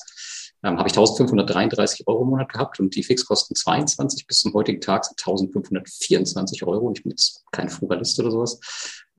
[0.64, 4.80] ähm, habe ich 1533 Euro im Monat gehabt und die Fixkosten 22 bis zum heutigen
[4.80, 6.92] Tag sind 1524 Euro.
[6.94, 8.60] Ich bin jetzt kein Frugalist oder sowas.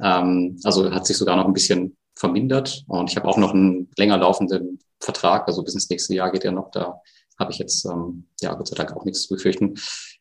[0.02, 3.89] Ähm, also hat sich sogar noch ein bisschen vermindert und ich habe auch noch einen
[3.98, 7.02] länger laufenden Vertrag, also bis ins nächste Jahr geht er noch, da
[7.39, 9.76] habe ich jetzt, ähm, ja, Gott sei Dank auch nichts zu befürchten.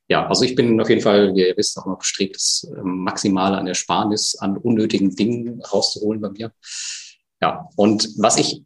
[0.08, 3.04] Ja, also ich bin auf jeden Fall, wie ihr wisst, auch noch bestrebt, das ähm,
[3.04, 6.52] Maximale an Ersparnis, an unnötigen Dingen rauszuholen bei mir.
[7.40, 8.64] Ja, und was ich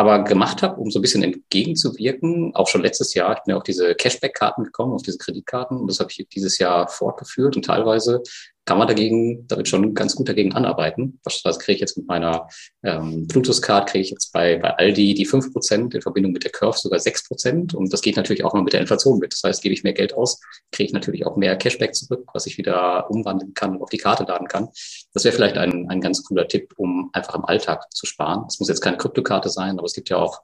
[0.00, 3.58] aber gemacht habe, um so ein bisschen entgegenzuwirken, auch schon letztes Jahr, ich bin ja
[3.58, 5.76] auf diese Cashback-Karten gekommen, auf diese Kreditkarten.
[5.76, 8.22] Und das habe ich dieses Jahr fortgeführt und teilweise
[8.70, 11.18] kann man dagegen, damit schon ganz gut dagegen anarbeiten.
[11.24, 12.46] Beispielsweise kriege ich jetzt mit meiner
[12.84, 16.52] ähm, Bluetooth-Card, kriege ich jetzt bei, bei Aldi die fünf Prozent in Verbindung mit der
[16.52, 19.32] Curve sogar sechs Prozent und das geht natürlich auch noch mit der Inflation mit.
[19.32, 20.40] Das heißt, gebe ich mehr Geld aus,
[20.70, 23.98] kriege ich natürlich auch mehr Cashback zurück, was ich wieder umwandeln kann und auf die
[23.98, 24.68] Karte laden kann.
[25.14, 28.44] Das wäre vielleicht ein, ein ganz cooler Tipp, um einfach im Alltag zu sparen.
[28.46, 30.42] Es muss jetzt keine Kryptokarte sein, aber es gibt ja auch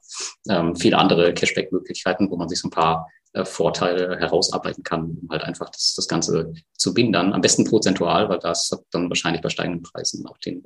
[0.49, 5.29] ähm, viele andere Cashback-Möglichkeiten, wo man sich so ein paar äh, Vorteile herausarbeiten kann, um
[5.29, 7.15] halt einfach das, das Ganze zu binden.
[7.15, 10.63] Am besten prozentual, weil das hat dann wahrscheinlich bei steigenden Preisen auch den,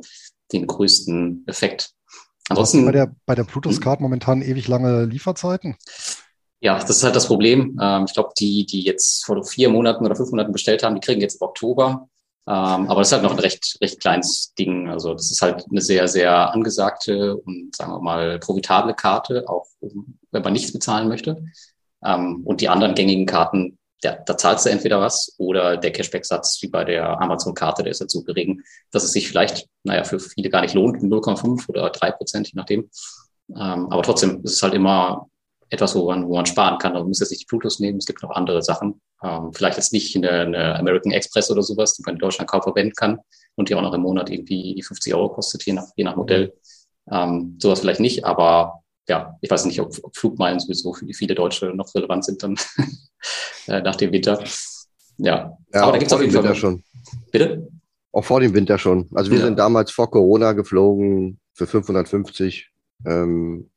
[0.52, 1.92] den größten Effekt.
[2.50, 5.78] Ansonsten bei der, bei der Bluetooth-Card momentan ewig lange Lieferzeiten.
[6.60, 7.78] Ja, das ist halt das Problem.
[7.82, 11.02] Ähm, ich glaube, die, die jetzt vor vier Monaten oder fünf Monaten bestellt haben, die
[11.02, 12.08] kriegen jetzt im Oktober.
[12.48, 14.90] Ähm, aber das ist halt noch ein recht, recht kleines Ding.
[14.90, 19.68] Also das ist halt eine sehr, sehr angesagte und sagen wir mal profitable Karte, auch
[19.80, 21.44] wenn man nichts bezahlen möchte.
[22.06, 26.60] Ähm, und die anderen gängigen Karten, ja, da zahlst du entweder was oder der Cashback-Satz
[26.62, 30.20] wie bei der Amazon-Karte, der ist jetzt so gering, dass es sich vielleicht, naja, für
[30.20, 32.90] viele gar nicht lohnt, 0,5 oder 3 Prozent, je nachdem.
[33.50, 35.28] Ähm, aber trotzdem ist es halt immer
[35.70, 36.92] etwas, wo man, wo man sparen kann.
[36.94, 39.02] Also man muss jetzt nicht die Bluetooth nehmen, es gibt noch andere Sachen.
[39.24, 42.62] Ähm, vielleicht jetzt nicht eine, eine American Express oder sowas, die man in Deutschland kaum
[42.62, 43.20] verwenden kann
[43.56, 46.54] und die auch noch im Monat irgendwie 50 Euro kostet, je nach, je nach Modell.
[47.10, 51.36] Ähm, sowas vielleicht nicht, aber ja, ich weiß nicht, ob, ob Flugmeilen sowieso für viele
[51.36, 52.56] Deutsche noch relevant sind dann
[53.68, 54.44] äh, nach dem Winter.
[55.18, 56.44] Ja, ja aber da gibt es auf jeden Fall.
[56.44, 56.84] Winter schon.
[57.32, 57.68] Bitte?
[58.12, 59.10] Auch vor dem Winter schon.
[59.14, 59.46] Also wir ja.
[59.46, 62.70] sind damals vor Corona geflogen für 550
[63.06, 63.70] ähm,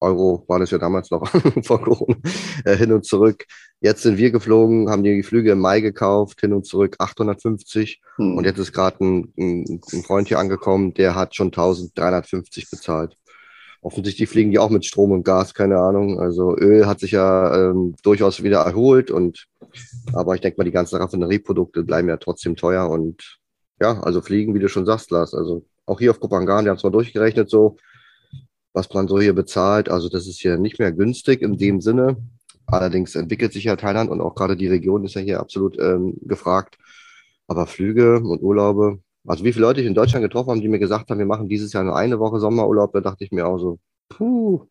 [0.00, 1.26] Euro, war das ja damals noch
[1.64, 2.16] vor Corona,
[2.64, 3.44] äh, hin und zurück.
[3.80, 8.02] Jetzt sind wir geflogen, haben die Flüge im Mai gekauft, hin und zurück 850.
[8.16, 8.36] Hm.
[8.36, 13.16] Und jetzt ist gerade ein, ein, ein Freund hier angekommen, der hat schon 1350 bezahlt.
[13.82, 16.20] Offensichtlich fliegen die auch mit Strom und Gas, keine Ahnung.
[16.20, 19.48] Also Öl hat sich ja ähm, durchaus wieder erholt und
[20.12, 23.40] aber ich denke mal, die ganzen Raffinerieprodukte bleiben ja trotzdem teuer und
[23.80, 25.34] ja, also fliegen, wie du schon sagst, Lars.
[25.34, 27.76] Also auch hier auf Kopangan, die haben es mal durchgerechnet, so,
[28.72, 29.88] was man so hier bezahlt.
[29.88, 32.16] Also das ist hier nicht mehr günstig in dem Sinne.
[32.66, 36.14] Allerdings entwickelt sich ja Thailand und auch gerade die Region ist ja hier absolut ähm,
[36.22, 36.78] gefragt.
[37.48, 40.78] Aber Flüge und Urlaube, also wie viele Leute ich in Deutschland getroffen habe, die mir
[40.78, 43.58] gesagt haben, wir machen dieses Jahr nur eine Woche Sommerurlaub, da dachte ich mir auch
[43.58, 44.66] so, puh,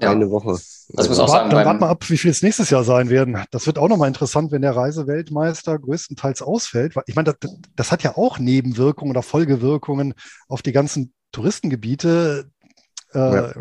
[0.00, 0.10] ja.
[0.10, 0.50] eine Woche.
[0.50, 3.38] Also muss auch sagen, dann warten wir ab, wie viel es nächstes Jahr sein werden.
[3.50, 6.94] Das wird auch nochmal interessant, wenn der Reiseweltmeister größtenteils ausfällt.
[7.06, 10.14] Ich meine, das, das hat ja auch Nebenwirkungen oder Folgewirkungen
[10.48, 12.50] auf die ganzen Touristengebiete.
[13.12, 13.52] Äh, ja,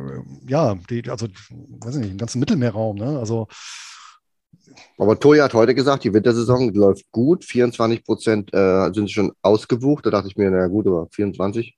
[0.47, 2.97] ja die, also, weiß ich nicht, im ganzen Mittelmeerraum.
[2.97, 3.19] Ne?
[3.19, 3.47] Also
[4.97, 7.45] aber Toya hat heute gesagt, die Wintersaison läuft gut.
[7.45, 10.05] 24 Prozent äh, sind schon ausgebucht.
[10.05, 11.75] Da dachte ich mir, na gut, aber 24.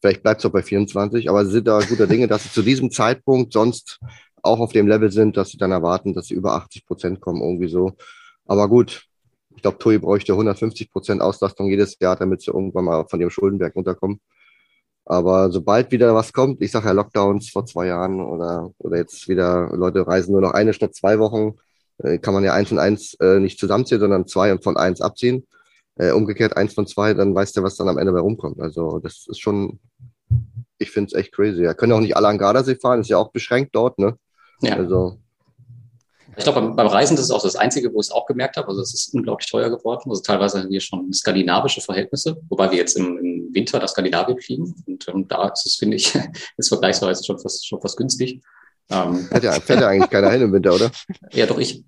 [0.00, 1.28] Vielleicht bleibt es auch bei 24.
[1.28, 4.00] Aber sie sind da guter Dinge, dass sie zu diesem Zeitpunkt sonst
[4.42, 7.40] auch auf dem Level sind, dass sie dann erwarten, dass sie über 80 Prozent kommen,
[7.40, 7.92] irgendwie so.
[8.46, 9.06] Aber gut,
[9.56, 13.30] ich glaube, TUI bräuchte 150 Prozent Auslastung jedes Jahr, damit sie irgendwann mal von ihrem
[13.30, 14.20] Schuldenberg runterkommen.
[15.06, 19.28] Aber sobald wieder was kommt, ich sage ja Lockdowns vor zwei Jahren oder, oder jetzt
[19.28, 21.58] wieder Leute reisen nur noch eine statt zwei Wochen,
[21.98, 25.00] äh, kann man ja eins und eins äh, nicht zusammenziehen, sondern zwei und von eins
[25.00, 25.46] abziehen.
[25.96, 28.60] Äh, umgekehrt eins von zwei, dann weißt du, was dann am Ende bei rumkommt.
[28.60, 29.78] Also das ist schon,
[30.78, 31.62] ich finde es echt crazy.
[31.62, 34.18] Ja, können auch nicht alle an Gardasee fahren, ist ja auch beschränkt dort, ne?
[34.60, 34.76] Ja.
[34.76, 35.18] Also,
[36.36, 38.56] ich glaube, beim, beim, Reisen das ist auch das Einzige, wo ich es auch gemerkt
[38.56, 38.66] habe.
[38.68, 40.10] Also es ist unglaublich teuer geworden.
[40.10, 44.40] Also teilweise haben wir schon skandinavische Verhältnisse, wobei wir jetzt im, im Winter nach Skandinavien
[44.40, 44.74] fliegen.
[44.86, 46.12] Und ähm, da ist es, finde ich,
[46.56, 48.42] ist vergleichsweise schon fast, schon fast günstig.
[48.90, 50.90] Ähm, fährt, ja, fährt ja eigentlich keiner hin im Winter, oder?
[51.32, 51.84] Ja, doch ich.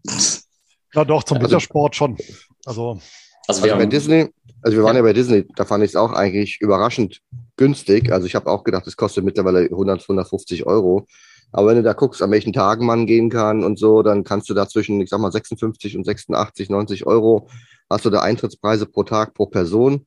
[0.94, 2.16] Ja, doch, zum also, Wintersport schon.
[2.64, 2.98] Also,
[3.46, 4.28] also, wir also bei Disney,
[4.62, 5.00] also wir waren ja.
[5.00, 7.20] ja bei Disney, da fand ich es auch eigentlich überraschend
[7.56, 8.12] günstig.
[8.12, 11.06] Also ich habe auch gedacht, es kostet mittlerweile 100, 150 Euro.
[11.52, 14.48] Aber wenn du da guckst, an welchen Tagen man gehen kann und so, dann kannst
[14.48, 17.48] du da zwischen, ich sag mal, 56 und 86, 90 Euro
[17.88, 20.06] hast du da Eintrittspreise pro Tag pro Person.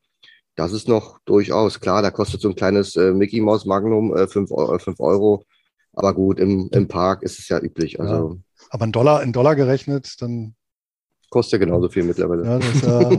[0.55, 2.01] Das ist noch durchaus klar.
[2.01, 5.45] Da kostet so ein kleines äh, Mickey Mouse Magnum äh, 5, Euro, 5 Euro.
[5.93, 7.99] Aber gut, im, im Park ist es ja üblich.
[7.99, 8.63] Also, ja.
[8.69, 10.55] Aber in Dollar, in Dollar gerechnet, dann.
[11.29, 12.43] Kostet ja genauso viel mittlerweile.
[12.43, 13.09] Ja, das ist ja,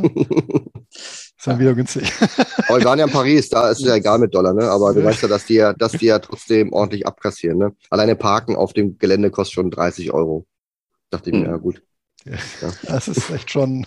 [0.91, 2.13] ist dann wieder günstig.
[2.69, 4.69] Aber wir waren ja in Paris, da ist es ja egal mit Dollar, ne?
[4.69, 7.73] Aber du weißt ja, dass die ja, dass die ja trotzdem ordentlich abkassieren, ne?
[7.89, 10.47] Alleine Parken auf dem Gelände kostet schon 30 Euro.
[11.11, 11.51] Dachte ich mir, hm.
[11.51, 11.83] ja gut.
[12.25, 12.73] Ja.
[12.83, 13.87] Das ist echt schon.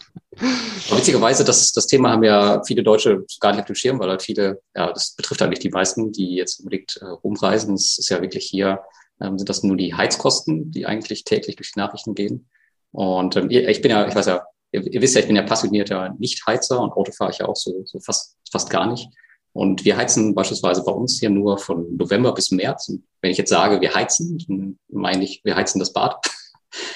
[0.89, 4.23] Witzigerweise, das, das Thema haben ja viele Deutsche gar nicht auf dem Schirm, weil halt
[4.23, 7.75] viele, ja, das betrifft eigentlich die meisten, die jetzt unbedingt äh, rumreisen.
[7.75, 8.81] Es ist ja wirklich hier,
[9.21, 12.49] ähm, sind das nur die Heizkosten, die eigentlich täglich durch die Nachrichten gehen.
[12.91, 15.43] Und ähm, ich bin ja, ich weiß ja, ihr, ihr wisst ja, ich bin ja
[15.43, 19.07] passionierter Nicht-Heizer und Auto fahre ich ja auch so, so fast, fast gar nicht.
[19.53, 22.89] Und wir heizen beispielsweise bei uns hier nur von November bis März.
[22.89, 26.15] Und wenn ich jetzt sage, wir heizen, dann meine ich, wir heizen das Bad.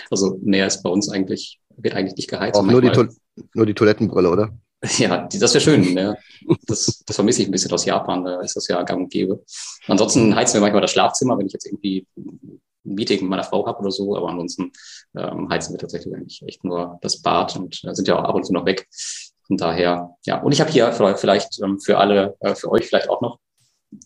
[0.09, 2.59] Also mehr ist bei uns eigentlich, wird eigentlich nicht geheizt.
[2.59, 2.91] Auch nur die,
[3.53, 4.57] nur die Toilettenbrille, oder?
[4.97, 5.93] Ja, das wäre schön.
[5.93, 6.17] Ne?
[6.67, 9.43] Das, das vermisse ich ein bisschen aus Japan, da ist das ja gang und gäbe.
[9.87, 13.65] Ansonsten heizen wir manchmal das Schlafzimmer, wenn ich jetzt irgendwie ein Meeting mit meiner Frau
[13.65, 14.71] habe oder so, aber ansonsten
[15.15, 18.35] ähm, heizen wir tatsächlich eigentlich echt nur das Bad und äh, sind ja auch ab
[18.35, 18.87] und zu noch weg.
[19.47, 20.41] Von daher, ja.
[20.41, 23.39] Und ich habe hier vielleicht ähm, für alle, äh, für euch vielleicht auch noch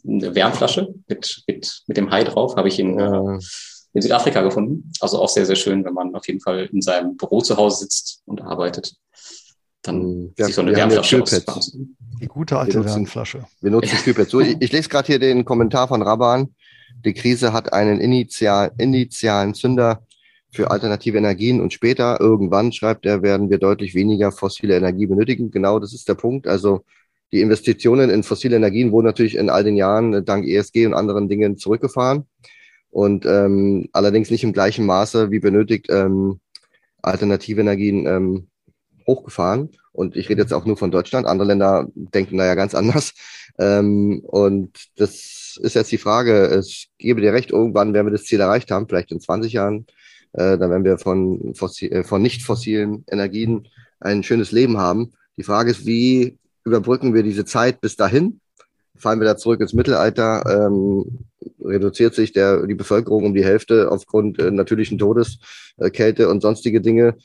[0.07, 3.39] eine Wärmflasche mit, mit, mit dem Hai drauf, habe ich in, äh,
[3.93, 4.91] in Südafrika gefunden.
[4.99, 7.83] Also auch sehr, sehr schön, wenn man auf jeden Fall in seinem Büro zu Hause
[7.83, 8.95] sitzt und arbeitet.
[9.81, 11.77] Dann hm, ja, sich so eine Wärmflasche aus.
[12.21, 13.45] Die gute alte wir nutzen, Wärmflasche.
[13.61, 14.31] Wir nutzen Kühlpads.
[14.31, 16.55] So, ich, ich lese gerade hier den Kommentar von Raban.
[17.03, 20.05] Die Krise hat einen initial, initialen Zünder
[20.53, 25.49] für alternative Energien und später, irgendwann, schreibt er, werden wir deutlich weniger fossile Energie benötigen.
[25.49, 26.45] Genau, das ist der Punkt.
[26.45, 26.83] Also
[27.31, 31.29] die Investitionen in fossile Energien wurden natürlich in all den Jahren dank ESG und anderen
[31.29, 32.25] Dingen zurückgefahren
[32.91, 36.39] und ähm, allerdings nicht im gleichen Maße wie benötigt ähm,
[37.01, 38.47] alternative Energien ähm,
[39.07, 39.69] hochgefahren.
[39.93, 41.25] Und ich rede jetzt auch nur von Deutschland.
[41.25, 43.13] Andere Länder denken da ja ganz anders.
[43.59, 46.45] Ähm, und das ist jetzt die Frage.
[46.45, 49.85] Es gebe dir recht, irgendwann werden wir das Ziel erreicht haben, vielleicht in 20 Jahren.
[50.31, 53.67] Äh, dann werden wir von, fossil, äh, von nicht fossilen Energien
[53.99, 55.11] ein schönes Leben haben.
[55.37, 58.39] Die Frage ist, wie überbrücken wir diese Zeit bis dahin?
[59.02, 60.43] Fallen wir da zurück ins Mittelalter?
[60.47, 61.26] Ähm,
[61.64, 65.39] reduziert sich der, die Bevölkerung um die Hälfte aufgrund äh, natürlichen Todes,
[65.78, 67.16] äh, Kälte und sonstige Dinge.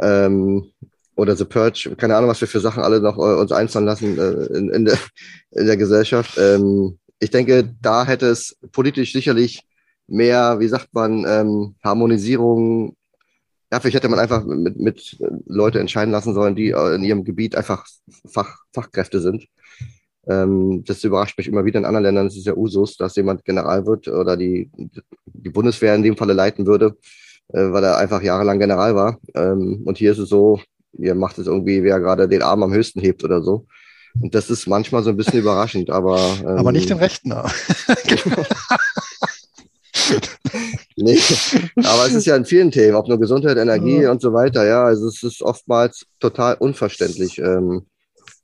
[0.00, 0.72] Ähm,
[1.16, 4.18] oder The Purge, keine Ahnung, was wir für Sachen alle noch äh, uns einfallen lassen
[4.18, 4.98] äh, in, in, der,
[5.50, 6.38] in der Gesellschaft.
[6.38, 9.62] Ähm, ich denke, da hätte es politisch sicherlich
[10.06, 12.96] mehr, wie sagt man, ähm, Harmonisierung.
[13.70, 15.16] Ja, vielleicht hätte man einfach mit, mit
[15.46, 17.86] Leute entscheiden lassen sollen, die äh, in ihrem Gebiet einfach
[18.26, 19.46] Fach, Fachkräfte sind.
[20.26, 22.26] Ähm, das überrascht mich immer wieder in anderen Ländern.
[22.26, 24.70] Es ist ja Usus, dass jemand General wird oder die,
[25.26, 26.96] die Bundeswehr in dem Falle leiten würde,
[27.48, 29.18] äh, weil er einfach jahrelang General war.
[29.34, 30.60] Ähm, und hier ist es so,
[30.98, 33.66] ihr macht es irgendwie, wer gerade den Arm am höchsten hebt oder so.
[34.20, 36.18] Und das ist manchmal so ein bisschen überraschend, aber.
[36.40, 37.50] Ähm, aber nicht den rechten Arm.
[40.96, 41.18] nee,
[41.76, 44.10] aber es ist ja in vielen Themen, ob nur Gesundheit, Energie ja.
[44.10, 44.84] und so weiter, ja.
[44.84, 47.38] Also es ist oftmals total unverständlich.
[47.38, 47.86] Ähm,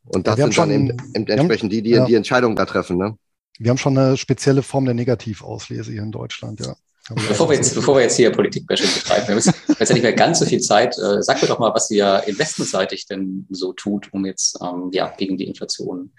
[0.06, 2.04] und das ja, sind schon, dann eben, eben entsprechend die, die ja.
[2.04, 2.96] die Entscheidung da treffen.
[2.96, 3.16] Ne?
[3.58, 6.76] Wir haben schon eine spezielle Form der Negativauslese hier in Deutschland, ja.
[7.14, 10.40] Bevor wir, jetzt, bevor wir jetzt hier Politikbashing betreiben, wir haben jetzt nicht mehr ganz
[10.40, 10.98] so viel Zeit.
[10.98, 15.14] Äh, sag mir doch mal, was ihr investmentseitig denn so tut, um jetzt ähm, ja,
[15.16, 16.10] gegen die Inflation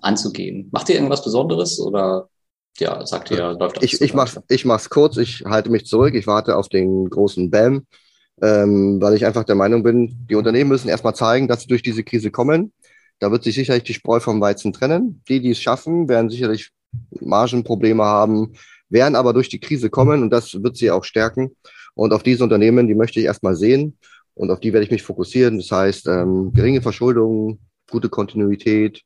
[0.00, 0.68] anzugehen.
[0.70, 2.28] Macht ihr irgendwas Besonderes oder
[2.78, 3.84] ja, sagt ihr, läuft das?
[3.84, 7.50] Ich, ich, mach's, ich mach's kurz, ich halte mich zurück, ich warte auf den großen
[7.50, 7.86] BAM,
[8.40, 11.82] ähm, weil ich einfach der Meinung bin, die Unternehmen müssen erstmal zeigen, dass sie durch
[11.82, 12.72] diese Krise kommen.
[13.18, 15.22] Da wird sich sicherlich die Spreu vom Weizen trennen.
[15.28, 16.70] Die, die es schaffen, werden sicherlich
[17.20, 18.52] Margenprobleme haben,
[18.88, 21.56] werden aber durch die Krise kommen und das wird sie auch stärken.
[21.94, 23.96] Und auf diese Unternehmen, die möchte ich erstmal sehen
[24.34, 25.58] und auf die werde ich mich fokussieren.
[25.58, 27.58] Das heißt, ähm, geringe Verschuldung,
[27.90, 29.02] gute Kontinuität,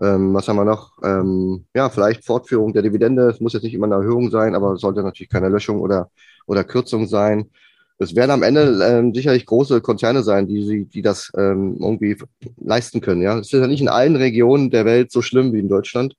[0.00, 0.92] ähm, was haben wir noch?
[1.02, 3.28] Ähm, ja, vielleicht Fortführung der Dividende.
[3.28, 6.10] Es muss jetzt nicht immer eine Erhöhung sein, aber sollte natürlich keine Löschung oder,
[6.46, 7.50] oder Kürzung sein.
[7.98, 12.16] Es werden am Ende ähm, sicherlich große Konzerne sein, die, die das ähm, irgendwie
[12.58, 13.22] leisten können.
[13.22, 16.14] Ja, es ist ja nicht in allen Regionen der Welt so schlimm wie in Deutschland.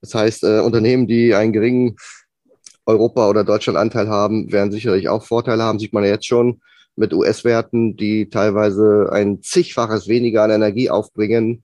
[0.00, 1.96] Das heißt, äh, Unternehmen, die einen geringen
[2.86, 5.78] Europa- oder Deutschland-Anteil haben, werden sicherlich auch Vorteile haben.
[5.78, 6.60] Sieht man ja jetzt schon
[6.96, 11.62] mit US-Werten, die teilweise ein zigfaches weniger an Energie aufbringen,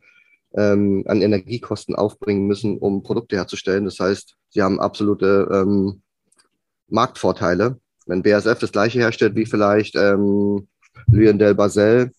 [0.55, 3.85] ähm, an Energiekosten aufbringen müssen, um Produkte herzustellen.
[3.85, 6.03] Das heißt, sie haben absolute ähm,
[6.89, 7.79] Marktvorteile.
[8.09, 10.67] Wenn BASF das gleiche herstellt wie vielleicht ähm,
[11.07, 12.11] Luyendel Basel,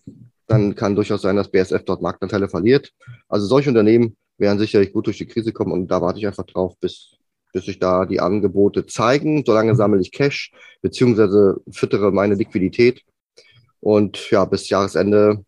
[0.47, 2.93] dann kann durchaus sein, dass BASF dort Marktanteile verliert.
[3.27, 6.45] Also solche Unternehmen werden sicherlich gut durch die Krise kommen und da warte ich einfach
[6.45, 7.17] drauf, bis,
[7.53, 9.43] bis sich da die Angebote zeigen.
[9.45, 13.03] Solange sammle ich Cash beziehungsweise füttere meine Liquidität.
[13.81, 15.43] Und ja, bis Jahresende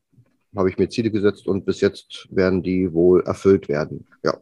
[0.56, 4.08] habe ich mir Ziele gesetzt und bis jetzt werden die wohl erfüllt werden.
[4.24, 4.38] Ja.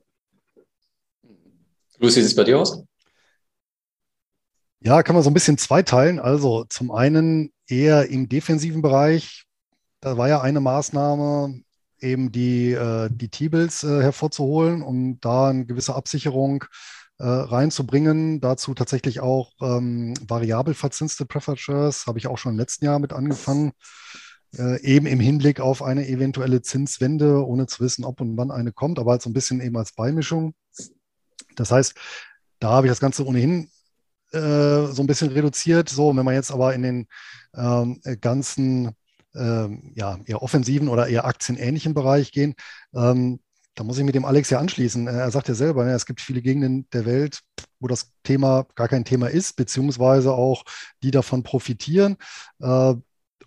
[2.00, 2.84] Lucy, sieht es bei dir aus?
[4.82, 6.20] Ja, kann man so ein bisschen zweiteilen.
[6.20, 9.46] Also zum einen eher im defensiven Bereich.
[10.00, 11.62] Da war ja eine Maßnahme,
[12.00, 16.64] eben die, äh, die T-Bills äh, hervorzuholen, um da eine gewisse Absicherung
[17.18, 18.40] äh, reinzubringen.
[18.40, 21.60] Dazu tatsächlich auch ähm, variabel verzinste Preferred
[22.08, 23.74] habe ich auch schon im letzten Jahr mit angefangen.
[24.58, 28.72] Äh, eben im Hinblick auf eine eventuelle Zinswende, ohne zu wissen, ob und wann eine
[28.72, 30.54] kommt, aber halt so ein bisschen eben als Beimischung.
[31.56, 31.96] Das heißt,
[32.60, 33.70] da habe ich das Ganze ohnehin
[34.32, 35.90] äh, so ein bisschen reduziert.
[35.90, 37.08] So, wenn man jetzt aber in den
[37.56, 38.92] ähm, ganzen
[39.36, 42.56] ähm, ja, eher offensiven oder eher aktienähnlichen Bereich gehen,
[42.94, 43.40] ähm,
[43.76, 45.08] da muss ich mit dem Alex ja anschließen.
[45.08, 47.40] Er sagt ja selber, ne, es gibt viele Gegenden der Welt,
[47.80, 50.64] wo das Thema gar kein Thema ist, beziehungsweise auch
[51.02, 52.18] die davon profitieren.
[52.60, 52.96] Äh,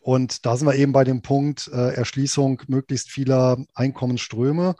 [0.02, 4.74] und da sind wir eben bei dem Punkt äh, Erschließung möglichst vieler Einkommensströme.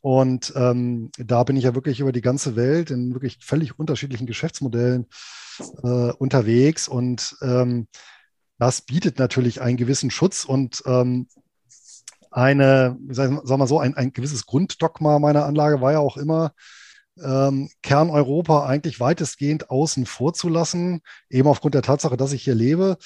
[0.00, 4.26] Und ähm, da bin ich ja wirklich über die ganze Welt in wirklich völlig unterschiedlichen
[4.26, 5.06] Geschäftsmodellen
[5.82, 6.86] äh, unterwegs.
[6.86, 7.88] Und ähm,
[8.58, 11.26] das bietet natürlich einen gewissen Schutz und ähm,
[12.30, 16.52] eine, sagen wir mal so, ein, ein gewisses Grunddogma meiner Anlage war ja auch immer,
[17.20, 22.54] ähm, Kerneuropa eigentlich weitestgehend außen vor zu lassen, eben aufgrund der Tatsache, dass ich hier
[22.54, 22.96] lebe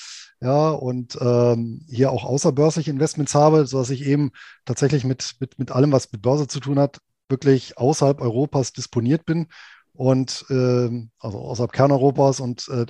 [0.40, 4.32] ja, und ähm, hier auch außerbörsliche Investments habe, sodass ich eben
[4.64, 9.24] tatsächlich mit, mit, mit allem, was mit Börse zu tun hat, wirklich außerhalb Europas disponiert
[9.24, 9.48] bin
[9.94, 12.86] und äh, also außerhalb Kerneuropas und äh,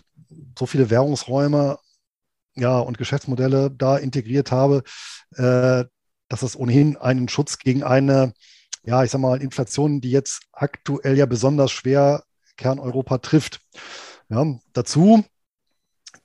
[0.58, 1.78] so viele Währungsräume
[2.56, 4.82] ja, und Geschäftsmodelle da integriert habe,
[5.36, 5.84] äh,
[6.28, 8.32] dass es ohnehin einen Schutz gegen eine,
[8.82, 12.24] ja, ich sag mal, Inflation, die jetzt aktuell ja besonders schwer
[12.56, 13.60] Kerneuropa trifft.
[14.28, 15.24] Ja, dazu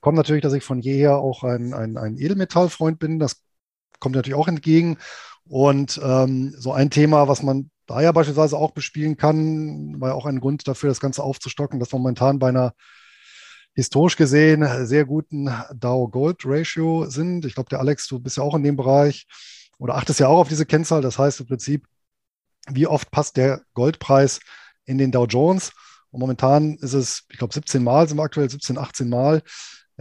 [0.02, 3.20] kommt natürlich, dass ich von jeher auch ein, ein, ein Edelmetallfreund bin.
[3.20, 3.44] Das
[4.00, 4.98] kommt natürlich auch entgegen.
[5.48, 10.16] Und ähm, so ein Thema, was man da ja beispielsweise auch bespielen kann, war ja
[10.16, 12.74] auch ein Grund dafür, das Ganze aufzustocken, dass momentan bei einer
[13.74, 17.46] historisch gesehen sehr guten Dow-Gold-Ratio sind.
[17.46, 19.28] Ich glaube, der Alex, du bist ja auch in dem Bereich
[19.78, 21.02] oder achtest ja auch auf diese Kennzahl.
[21.02, 21.86] Das heißt im Prinzip,
[22.70, 24.40] wie oft passt der Goldpreis
[24.86, 25.72] in den Dow Jones?
[26.12, 29.42] Und momentan ist es, ich glaube, 17 Mal sind wir aktuell, 17, 18 Mal.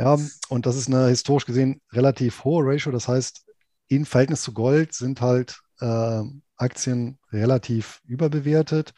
[0.00, 0.16] Ja,
[0.48, 2.90] und das ist eine historisch gesehen relativ hohe Ratio.
[2.90, 3.44] Das heißt,
[3.88, 6.22] im Verhältnis zu Gold sind halt äh,
[6.56, 8.94] Aktien relativ überbewertet.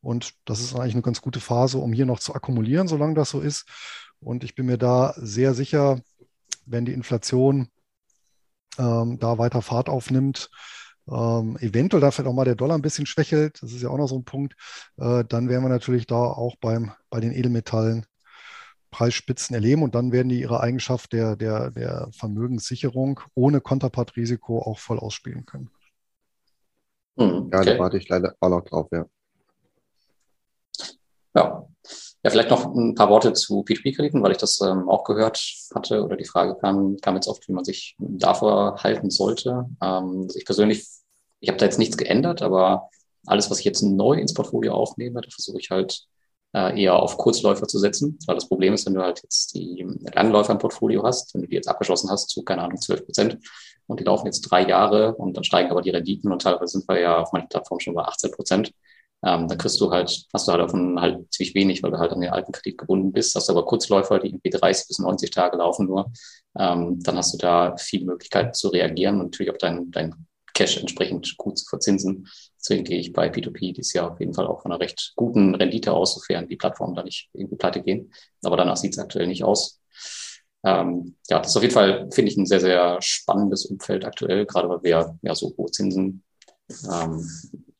[0.00, 3.30] Und das ist eigentlich eine ganz gute Phase, um hier noch zu akkumulieren, solange das
[3.30, 3.66] so ist.
[4.20, 6.00] Und ich bin mir da sehr sicher,
[6.66, 7.68] wenn die Inflation
[8.78, 10.50] ähm, da weiter Fahrt aufnimmt,
[11.08, 13.98] ähm, eventuell da vielleicht auch mal der Dollar ein bisschen schwächelt, das ist ja auch
[13.98, 14.54] noch so ein Punkt,
[14.98, 18.06] äh, dann wären wir natürlich da auch beim, bei den Edelmetallen
[18.94, 24.78] Preisspitzen erleben und dann werden die ihre Eigenschaft der, der, der Vermögenssicherung ohne Konterpartrisiko auch
[24.78, 25.68] voll ausspielen können.
[27.18, 27.56] Hm, okay.
[27.56, 29.04] Ja, da warte ich leider auch noch drauf, ja.
[31.34, 31.66] Ja.
[32.22, 35.42] Ja, vielleicht noch ein paar Worte zu P2P-Krediten, weil ich das ähm, auch gehört
[35.74, 39.66] hatte oder die Frage kam, kam jetzt oft, wie man sich davor halten sollte.
[39.82, 40.86] Ähm, also ich persönlich,
[41.40, 42.88] ich habe da jetzt nichts geändert, aber
[43.26, 46.06] alles, was ich jetzt neu ins Portfolio aufnehme, da versuche ich halt
[46.54, 48.18] äh, eher auf Kurzläufer zu setzen.
[48.26, 51.48] Weil das Problem ist, wenn du halt jetzt die Langläufer im Portfolio hast, wenn du
[51.48, 53.38] die jetzt abgeschlossen hast zu, keine Ahnung, 12 Prozent
[53.86, 56.88] und die laufen jetzt drei Jahre und dann steigen aber die Renditen und teilweise sind
[56.88, 58.72] wir ja auf meiner Plattform schon bei 18 Prozent.
[59.24, 62.12] Ähm, dann kriegst du halt, hast du halt davon halt ziemlich wenig, weil du halt
[62.12, 63.34] an den alten Kredit gebunden bist.
[63.34, 66.12] Hast aber Kurzläufer, die irgendwie 30 bis 90 Tage laufen nur,
[66.58, 70.14] ähm, dann hast du da viele Möglichkeiten zu reagieren und natürlich auch dein, dein
[70.52, 72.28] Cash entsprechend gut zu verzinsen.
[72.64, 75.54] Deswegen gehe ich bei P2P dieses Jahr auf jeden Fall auch von einer recht guten
[75.54, 78.10] Rendite aus, sofern die Plattformen da nicht irgendwie pleite gehen.
[78.42, 79.82] Aber danach sieht es aktuell nicht aus.
[80.64, 84.46] Ähm, ja, das ist auf jeden Fall, finde ich, ein sehr, sehr spannendes Umfeld aktuell,
[84.46, 86.22] gerade weil wir ja so hohe Zinsen
[86.90, 87.28] ähm,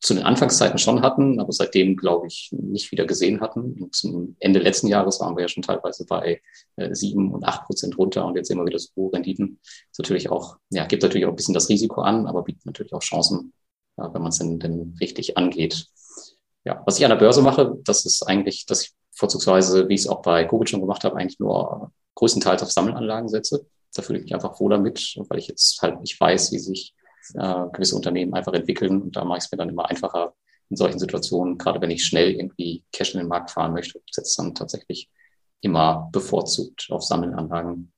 [0.01, 3.83] zu den Anfangszeiten schon hatten, aber seitdem, glaube ich, nicht wieder gesehen hatten.
[3.83, 6.43] Und zum Ende letzten Jahres waren wir ja schon teilweise bei
[6.77, 9.61] äh, sieben und acht Prozent runter und jetzt sehen wir wieder so hohe Renditen.
[9.63, 12.93] Ist natürlich auch, ja, gibt natürlich auch ein bisschen das Risiko an, aber bietet natürlich
[12.93, 13.55] auch Chancen,
[13.97, 15.87] ja, wenn man es denn, denn richtig angeht.
[16.65, 20.03] Ja, was ich an der Börse mache, das ist eigentlich, dass ich vorzugsweise, wie ich
[20.03, 23.67] es auch bei Google schon gemacht habe, eigentlich nur größtenteils auf Sammelanlagen setze.
[23.95, 26.95] Da fühle ich mich einfach wohl damit, weil ich jetzt halt nicht weiß, wie sich
[27.35, 29.03] äh, gewisse Unternehmen einfach entwickeln.
[29.03, 30.35] Und da mache ich es mir dann immer einfacher
[30.71, 34.43] in solchen Situationen, gerade wenn ich schnell irgendwie Cash in den Markt fahren möchte, setze
[34.43, 35.11] dann tatsächlich
[35.61, 37.93] immer bevorzugt auf Sammelanlagen.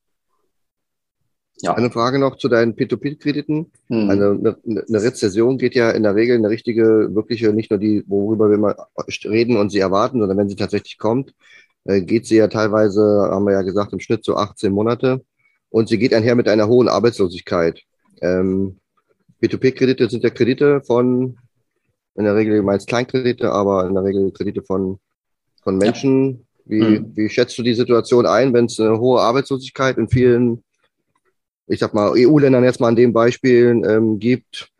[1.62, 1.74] Ja.
[1.74, 3.72] Eine Frage noch zu deinen P2P-Krediten.
[3.88, 4.10] Mhm.
[4.10, 8.04] Eine, eine, eine, Rezession geht ja in der Regel eine richtige, wirkliche, nicht nur die,
[8.06, 8.76] worüber wir mal
[9.24, 11.32] reden und sie erwarten, sondern wenn sie tatsächlich kommt,
[11.84, 13.00] äh, geht sie ja teilweise,
[13.30, 15.24] haben wir ja gesagt, im Schnitt so 18 Monate.
[15.70, 17.82] Und sie geht einher mit einer hohen Arbeitslosigkeit.
[18.20, 18.76] Ähm,
[19.42, 21.38] P2P-Kredite sind ja Kredite von,
[22.16, 24.98] in der Regel meist Kleinkredite, aber in der Regel Kredite von,
[25.62, 26.46] von Menschen.
[26.66, 27.12] Wie, mhm.
[27.14, 30.64] wie schätzt du die Situation ein, wenn es eine hohe Arbeitslosigkeit in vielen
[31.66, 34.70] ich sag mal, EU-Ländern jetzt mal an den Beispielen ähm, gibt,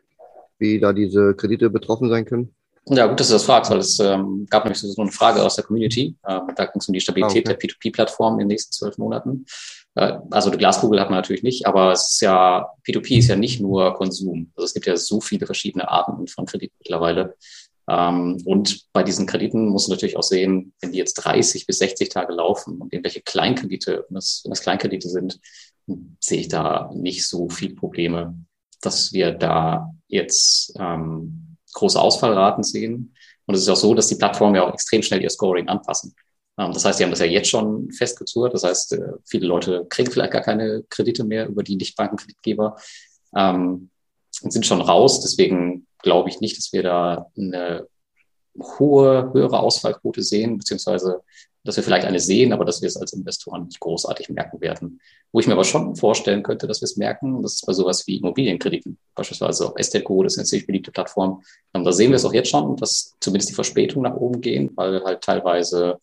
[0.59, 2.53] wie da diese Kredite betroffen sein können?
[2.89, 5.55] Ja, gut, dass du das fragst, weil es ähm, gab nämlich so eine Frage aus
[5.55, 6.15] der Community.
[6.23, 7.67] Äh, da ging es um die Stabilität ah, okay.
[7.67, 9.45] der P2P-Plattform in den nächsten zwölf Monaten.
[9.95, 13.35] Äh, also die Glaskugel hat man natürlich nicht, aber es ist ja, P2P ist ja
[13.35, 14.51] nicht nur Konsum.
[14.55, 17.35] Also es gibt ja so viele verschiedene Arten von Krediten mittlerweile.
[17.89, 21.79] Ähm, und bei diesen Krediten muss man natürlich auch sehen, wenn die jetzt 30 bis
[21.79, 25.39] 60 Tage laufen und irgendwelche Kleinkredite, wenn das, wenn das Kleinkredite sind,
[26.19, 28.35] sehe ich da nicht so viel Probleme,
[28.81, 33.15] dass wir da jetzt ähm, große Ausfallraten sehen.
[33.45, 36.15] Und es ist auch so, dass die Plattformen ja auch extrem schnell ihr Scoring anpassen.
[36.57, 38.53] Ähm, das heißt, die haben das ja jetzt schon festgezurrt.
[38.53, 42.75] Das heißt, äh, viele Leute kriegen vielleicht gar keine Kredite mehr über die Nichtbankenkreditgeber
[43.35, 43.89] ähm,
[44.41, 45.21] und sind schon raus.
[45.21, 47.87] Deswegen glaube ich nicht, dass wir da eine
[48.59, 51.21] hohe, höhere Ausfallquote sehen, beziehungsweise
[51.67, 55.01] dass wir vielleicht eine sehen, aber dass wir es als Investoren nicht großartig merken werden.
[55.33, 58.07] Wo ich mir aber schon vorstellen könnte, dass wir es merken, das ist bei sowas
[58.07, 61.43] wie Immobilienkrediten, beispielsweise auf Esteco, das ist eine ziemlich beliebte Plattform.
[61.73, 64.71] Ähm, da sehen wir es auch jetzt schon, dass zumindest die Verspätungen nach oben gehen,
[64.75, 65.99] weil halt teilweise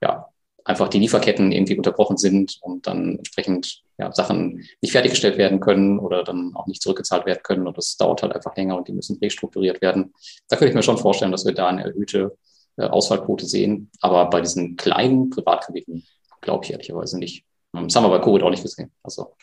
[0.00, 0.28] ja
[0.64, 5.98] einfach die Lieferketten irgendwie unterbrochen sind und dann entsprechend ja, Sachen nicht fertiggestellt werden können
[5.98, 8.92] oder dann auch nicht zurückgezahlt werden können und das dauert halt einfach länger und die
[8.92, 10.14] müssen restrukturiert werden.
[10.48, 12.38] Da könnte ich mir schon vorstellen, dass wir da eine erhöhte
[12.76, 13.90] äh, Ausfallquote sehen.
[14.00, 16.04] Aber bei diesen kleinen Privatkrediten
[16.40, 17.44] glaube ich ehrlicherweise nicht.
[17.74, 18.92] Ähm, das haben wir bei Covid auch nicht gesehen.
[19.02, 19.34] Also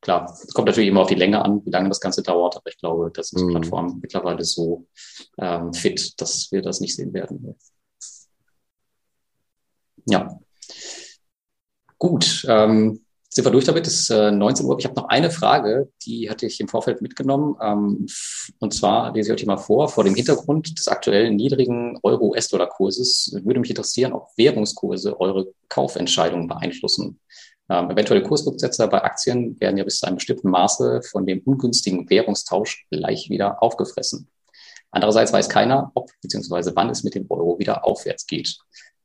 [0.00, 2.68] klar, es kommt natürlich immer auf die Länge an, wie lange das Ganze dauert, aber
[2.68, 3.50] ich glaube, dass die mhm.
[3.50, 4.86] Plattform mittlerweile so
[5.38, 7.54] ähm, fit, dass wir das nicht sehen werden.
[10.06, 10.38] Ja.
[11.98, 12.46] Gut.
[12.48, 13.86] Ähm, sind wir durch damit.
[13.86, 14.78] Es ist äh, 19 Uhr.
[14.78, 17.56] Ich habe noch eine Frage, die hatte ich im Vorfeld mitgenommen.
[17.62, 18.06] Ähm,
[18.58, 19.88] und zwar lese ich euch mal vor.
[19.88, 27.20] Vor dem Hintergrund des aktuellen niedrigen Euro-US-Dollar-Kurses würde mich interessieren, ob Währungskurse eure Kaufentscheidungen beeinflussen.
[27.70, 32.08] Ähm, eventuelle Kursrücksetzer bei Aktien werden ja bis zu einem bestimmten Maße von dem ungünstigen
[32.08, 34.28] Währungstausch gleich wieder aufgefressen.
[34.90, 36.72] Andererseits weiß keiner, ob bzw.
[36.74, 38.58] wann es mit dem Euro wieder aufwärts geht.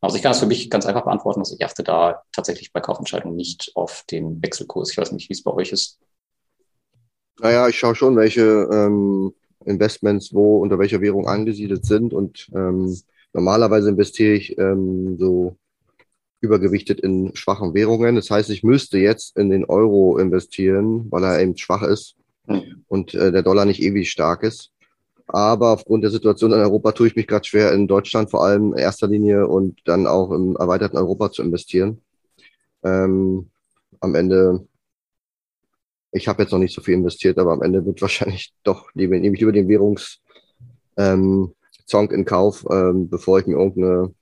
[0.03, 1.39] Also ich kann das für mich ganz einfach beantworten.
[1.39, 4.91] Also ich achte da tatsächlich bei Kaufentscheidungen nicht auf den Wechselkurs.
[4.91, 5.97] Ich weiß nicht, wie es bei euch ist.
[7.39, 9.33] Naja, ich schaue schon, welche ähm,
[9.63, 12.13] Investments wo unter welcher Währung angesiedelt sind.
[12.13, 12.99] Und ähm,
[13.31, 15.55] normalerweise investiere ich ähm, so
[16.41, 18.17] übergewichtet in schwachen Währungen.
[18.17, 22.83] Das heißt, ich müsste jetzt in den Euro investieren, weil er eben schwach ist hm.
[22.89, 24.72] und äh, der Dollar nicht ewig stark ist.
[25.27, 28.73] Aber aufgrund der Situation in Europa tue ich mich gerade schwer, in Deutschland vor allem
[28.73, 32.01] in erster Linie und dann auch im erweiterten Europa zu investieren.
[32.83, 33.49] Ähm,
[33.99, 34.67] am Ende,
[36.11, 39.17] ich habe jetzt noch nicht so viel investiert, aber am Ende wird wahrscheinlich doch, nehme
[39.17, 40.21] ich über den Währungszonk
[40.97, 44.13] ähm, in Kauf, ähm, bevor ich mir irgendeine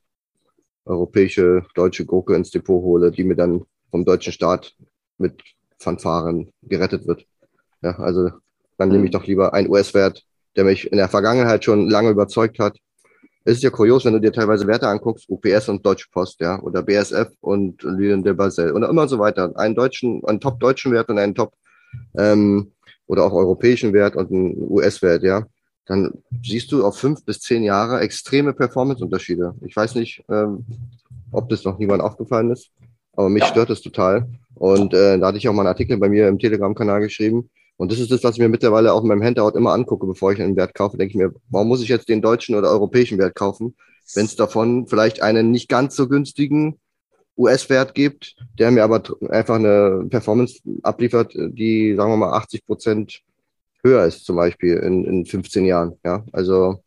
[0.86, 4.76] europäische, deutsche Gurke ins Depot hole, die mir dann vom deutschen Staat
[5.18, 5.42] mit
[5.78, 7.26] Fanfaren gerettet wird.
[7.82, 8.30] Ja, also
[8.78, 9.14] dann nehme ich mhm.
[9.14, 10.26] doch lieber einen US-Wert,
[10.56, 12.78] der mich in der Vergangenheit schon lange überzeugt hat.
[13.44, 16.62] Es ist ja kurios, wenn du dir teilweise Werte anguckst, UPS und Deutsche Post, ja,
[16.62, 19.52] oder BSF und Lyon de Basel und immer so weiter.
[19.56, 21.54] Einen deutschen, einen top-deutschen Wert und einen top,
[22.18, 22.72] ähm,
[23.08, 25.46] oder auch europäischen Wert und einen US-Wert, ja.
[25.86, 29.56] Dann siehst du auf fünf bis zehn Jahre extreme Performance-Unterschiede.
[29.66, 30.66] Ich weiß nicht, ähm,
[31.32, 32.72] ob das noch niemand aufgefallen ist,
[33.14, 33.50] aber mich ja.
[33.50, 34.28] stört es total.
[34.54, 37.50] Und äh, da hatte ich auch mal einen Artikel bei mir im Telegram-Kanal geschrieben,
[37.82, 40.32] und das ist das, was ich mir mittlerweile auch in meinem Handout immer angucke, bevor
[40.32, 40.98] ich einen Wert kaufe.
[40.98, 43.76] Denke ich mir, warum muss ich jetzt den deutschen oder europäischen Wert kaufen,
[44.14, 46.80] wenn es davon vielleicht einen nicht ganz so günstigen
[47.36, 49.02] US-Wert gibt, der mir aber
[49.32, 53.22] einfach eine Performance abliefert, die, sagen wir mal, 80 Prozent
[53.84, 55.98] höher ist, zum Beispiel in, in 15 Jahren.
[56.06, 56.84] Ja, also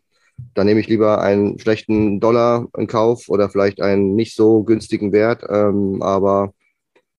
[0.55, 5.11] da nehme ich lieber einen schlechten Dollar in Kauf oder vielleicht einen nicht so günstigen
[5.11, 6.55] Wert, ähm, aber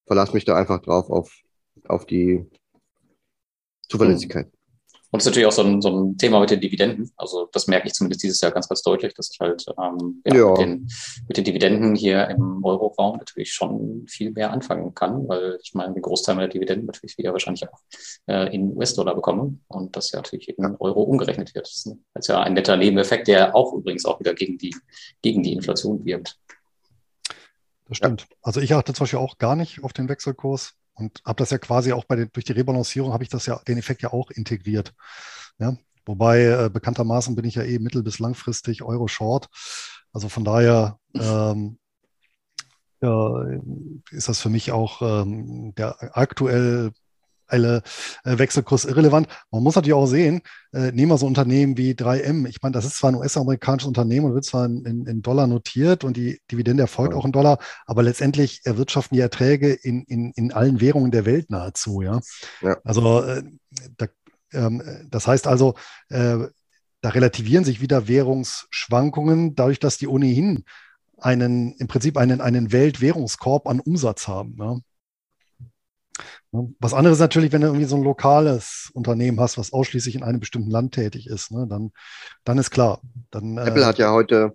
[0.08, 1.30] verlasse mich da einfach drauf auf,
[1.90, 2.46] auf die
[3.90, 4.52] Zuverlässigkeit.
[5.16, 7.10] Und es ist natürlich auch so ein, so ein Thema mit den Dividenden.
[7.16, 10.36] Also das merke ich zumindest dieses Jahr ganz, ganz deutlich, dass ich halt ähm, ja,
[10.36, 10.50] ja.
[10.50, 10.88] Mit, den,
[11.30, 15.94] mit, den, Dividenden hier im Euro-Raum natürlich schon viel mehr anfangen kann, weil ich meine,
[15.94, 17.80] den Großteil meiner Dividenden natürlich wieder wahrscheinlich auch
[18.28, 21.68] äh, in US-Dollar bekomme und das ja natürlich in Euro umgerechnet wird.
[21.68, 24.76] Das ist ja ein netter Nebeneffekt, der auch übrigens auch wieder gegen die,
[25.22, 26.38] gegen die Inflation wirkt.
[27.88, 28.22] Das stimmt.
[28.22, 28.28] Ja.
[28.42, 31.58] Also ich achte zum Beispiel auch gar nicht auf den Wechselkurs und habe das ja
[31.58, 34.32] quasi auch bei den, durch die Rebalancierung habe ich das ja, den Effekt ja auch
[34.32, 34.94] integriert.
[35.60, 35.78] Ja?
[36.06, 39.50] Wobei äh, bekanntermaßen bin ich ja eh mittel- bis langfristig Euro-Short.
[40.14, 41.78] Also von daher ähm,
[43.02, 43.44] ja,
[44.12, 46.92] ist das für mich auch ähm, der aktuell
[47.48, 47.84] alle
[48.24, 49.28] äh, Wechselkurs irrelevant.
[49.52, 50.42] Man muss natürlich auch sehen,
[50.74, 52.48] äh, nehmen wir so Unternehmen wie 3M.
[52.48, 56.04] Ich meine, das ist zwar ein US-amerikanisches Unternehmen und wird zwar in, in, Dollar notiert
[56.04, 57.20] und die Dividende erfolgt ja.
[57.20, 61.50] auch in Dollar, aber letztendlich erwirtschaften die Erträge in, in, in allen Währungen der Welt
[61.50, 62.02] nahezu.
[62.02, 62.20] Ja,
[62.62, 62.78] ja.
[62.84, 63.44] also äh,
[63.98, 64.08] da,
[64.54, 65.76] ähm, das heißt also,
[66.10, 66.38] äh,
[67.02, 70.64] da relativieren sich wieder Währungsschwankungen, dadurch, dass die ohnehin
[71.18, 74.56] einen, im Prinzip einen, einen Weltwährungskorb an Umsatz haben.
[74.60, 74.78] Ja.
[76.52, 76.74] Ne?
[76.80, 80.40] Was anderes natürlich, wenn du irgendwie so ein lokales Unternehmen hast, was ausschließlich in einem
[80.40, 81.68] bestimmten Land tätig ist, ne?
[81.70, 81.92] dann,
[82.44, 83.02] dann ist klar.
[83.32, 84.54] Dann, äh, Apple äh, hat ja heute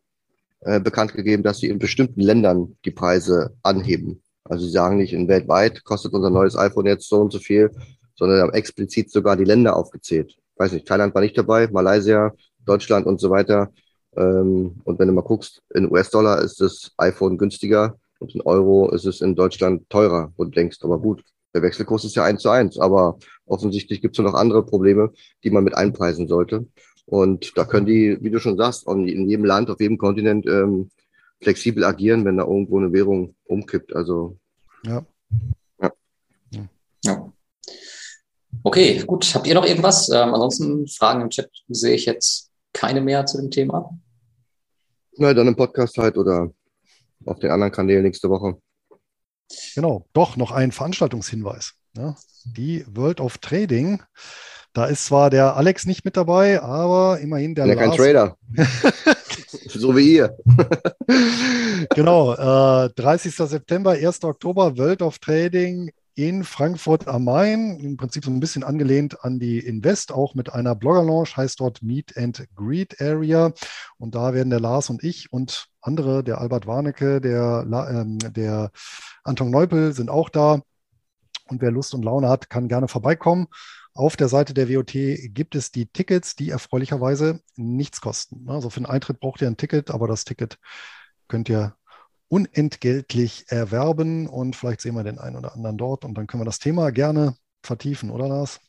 [0.61, 4.23] äh, bekannt gegeben, dass sie in bestimmten Ländern die Preise anheben.
[4.45, 7.71] Also sie sagen nicht, in weltweit kostet unser neues iPhone jetzt so und so viel,
[8.15, 10.33] sondern haben explizit sogar die Länder aufgezählt.
[10.33, 12.33] Ich weiß nicht, Thailand war nicht dabei, Malaysia,
[12.67, 13.73] Deutschland und so weiter.
[14.17, 18.91] Ähm, und wenn du mal guckst, in US-Dollar ist das iPhone günstiger und in Euro
[18.91, 20.33] ist es in Deutschland teurer.
[20.37, 21.25] Und denkst, aber gut,
[21.55, 25.13] der Wechselkurs ist ja eins zu eins, aber offensichtlich gibt es noch andere Probleme,
[25.45, 26.67] die man mit einpreisen sollte.
[27.07, 30.91] Und da können die, wie du schon sagst, in jedem Land, auf jedem Kontinent ähm,
[31.41, 33.95] flexibel agieren, wenn da irgendwo eine Währung umkippt.
[33.97, 34.39] Also
[34.85, 35.05] ja.
[35.81, 35.93] ja.
[37.05, 37.33] ja.
[38.63, 39.35] Okay, gut.
[39.35, 40.09] Habt ihr noch irgendwas?
[40.11, 43.99] Ähm, ansonsten Fragen im Chat sehe ich jetzt keine mehr zu dem Thema.
[45.17, 46.53] Na, dann im Podcast halt oder
[47.27, 48.61] auf den anderen Kanälen nächste Woche.
[49.75, 51.75] Genau, doch noch ein Veranstaltungshinweis.
[51.97, 54.03] Ja, die World of Trading.
[54.73, 57.67] Da ist zwar der Alex nicht mit dabei, aber immerhin der.
[57.67, 58.37] Ja, kein Trader.
[59.67, 60.37] so wie ihr.
[61.95, 62.35] genau,
[62.85, 63.35] äh, 30.
[63.35, 64.23] September, 1.
[64.23, 67.79] Oktober, World of Trading in Frankfurt am Main.
[67.81, 71.83] Im Prinzip so ein bisschen angelehnt an die Invest, auch mit einer Blogger-Launch, heißt dort
[71.83, 73.53] Meet and Greet Area.
[73.99, 78.71] Und da werden der Lars und ich und andere, der Albert Warnecke, der, ähm, der
[79.25, 80.63] Anton Neupel sind auch da.
[81.49, 83.49] Und wer Lust und Laune hat, kann gerne vorbeikommen.
[83.93, 88.49] Auf der Seite der WOT gibt es die Tickets, die erfreulicherweise nichts kosten.
[88.49, 90.59] Also für den Eintritt braucht ihr ein Ticket, aber das Ticket
[91.27, 91.75] könnt ihr
[92.31, 96.47] unentgeltlich erwerben und vielleicht sehen wir den einen oder anderen dort und dann können wir
[96.47, 98.61] das Thema gerne vertiefen, oder Lars?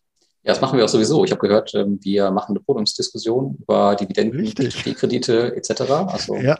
[0.43, 1.23] Ja, das machen wir auch sowieso.
[1.23, 4.43] Ich habe gehört, ähm, wir machen eine Podiumsdiskussion über Dividenden,
[4.95, 5.81] Kredite etc.
[5.81, 6.57] Also ja.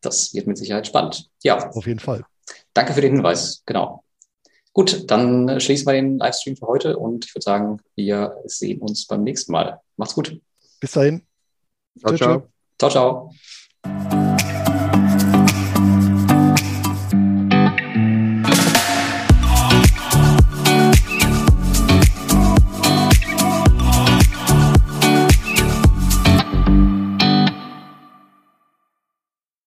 [0.00, 1.30] das wird mit Sicherheit spannend.
[1.44, 1.70] Ja.
[1.70, 2.24] Auf jeden Fall.
[2.74, 3.62] Danke für den Hinweis.
[3.66, 4.02] Genau.
[4.72, 9.06] Gut, dann schließen wir den Livestream für heute und ich würde sagen, wir sehen uns
[9.06, 9.80] beim nächsten Mal.
[9.96, 10.38] Macht's gut.
[10.80, 11.22] Bis dahin.
[11.98, 12.48] Ciao, ciao.
[12.78, 14.15] Ciao, ciao.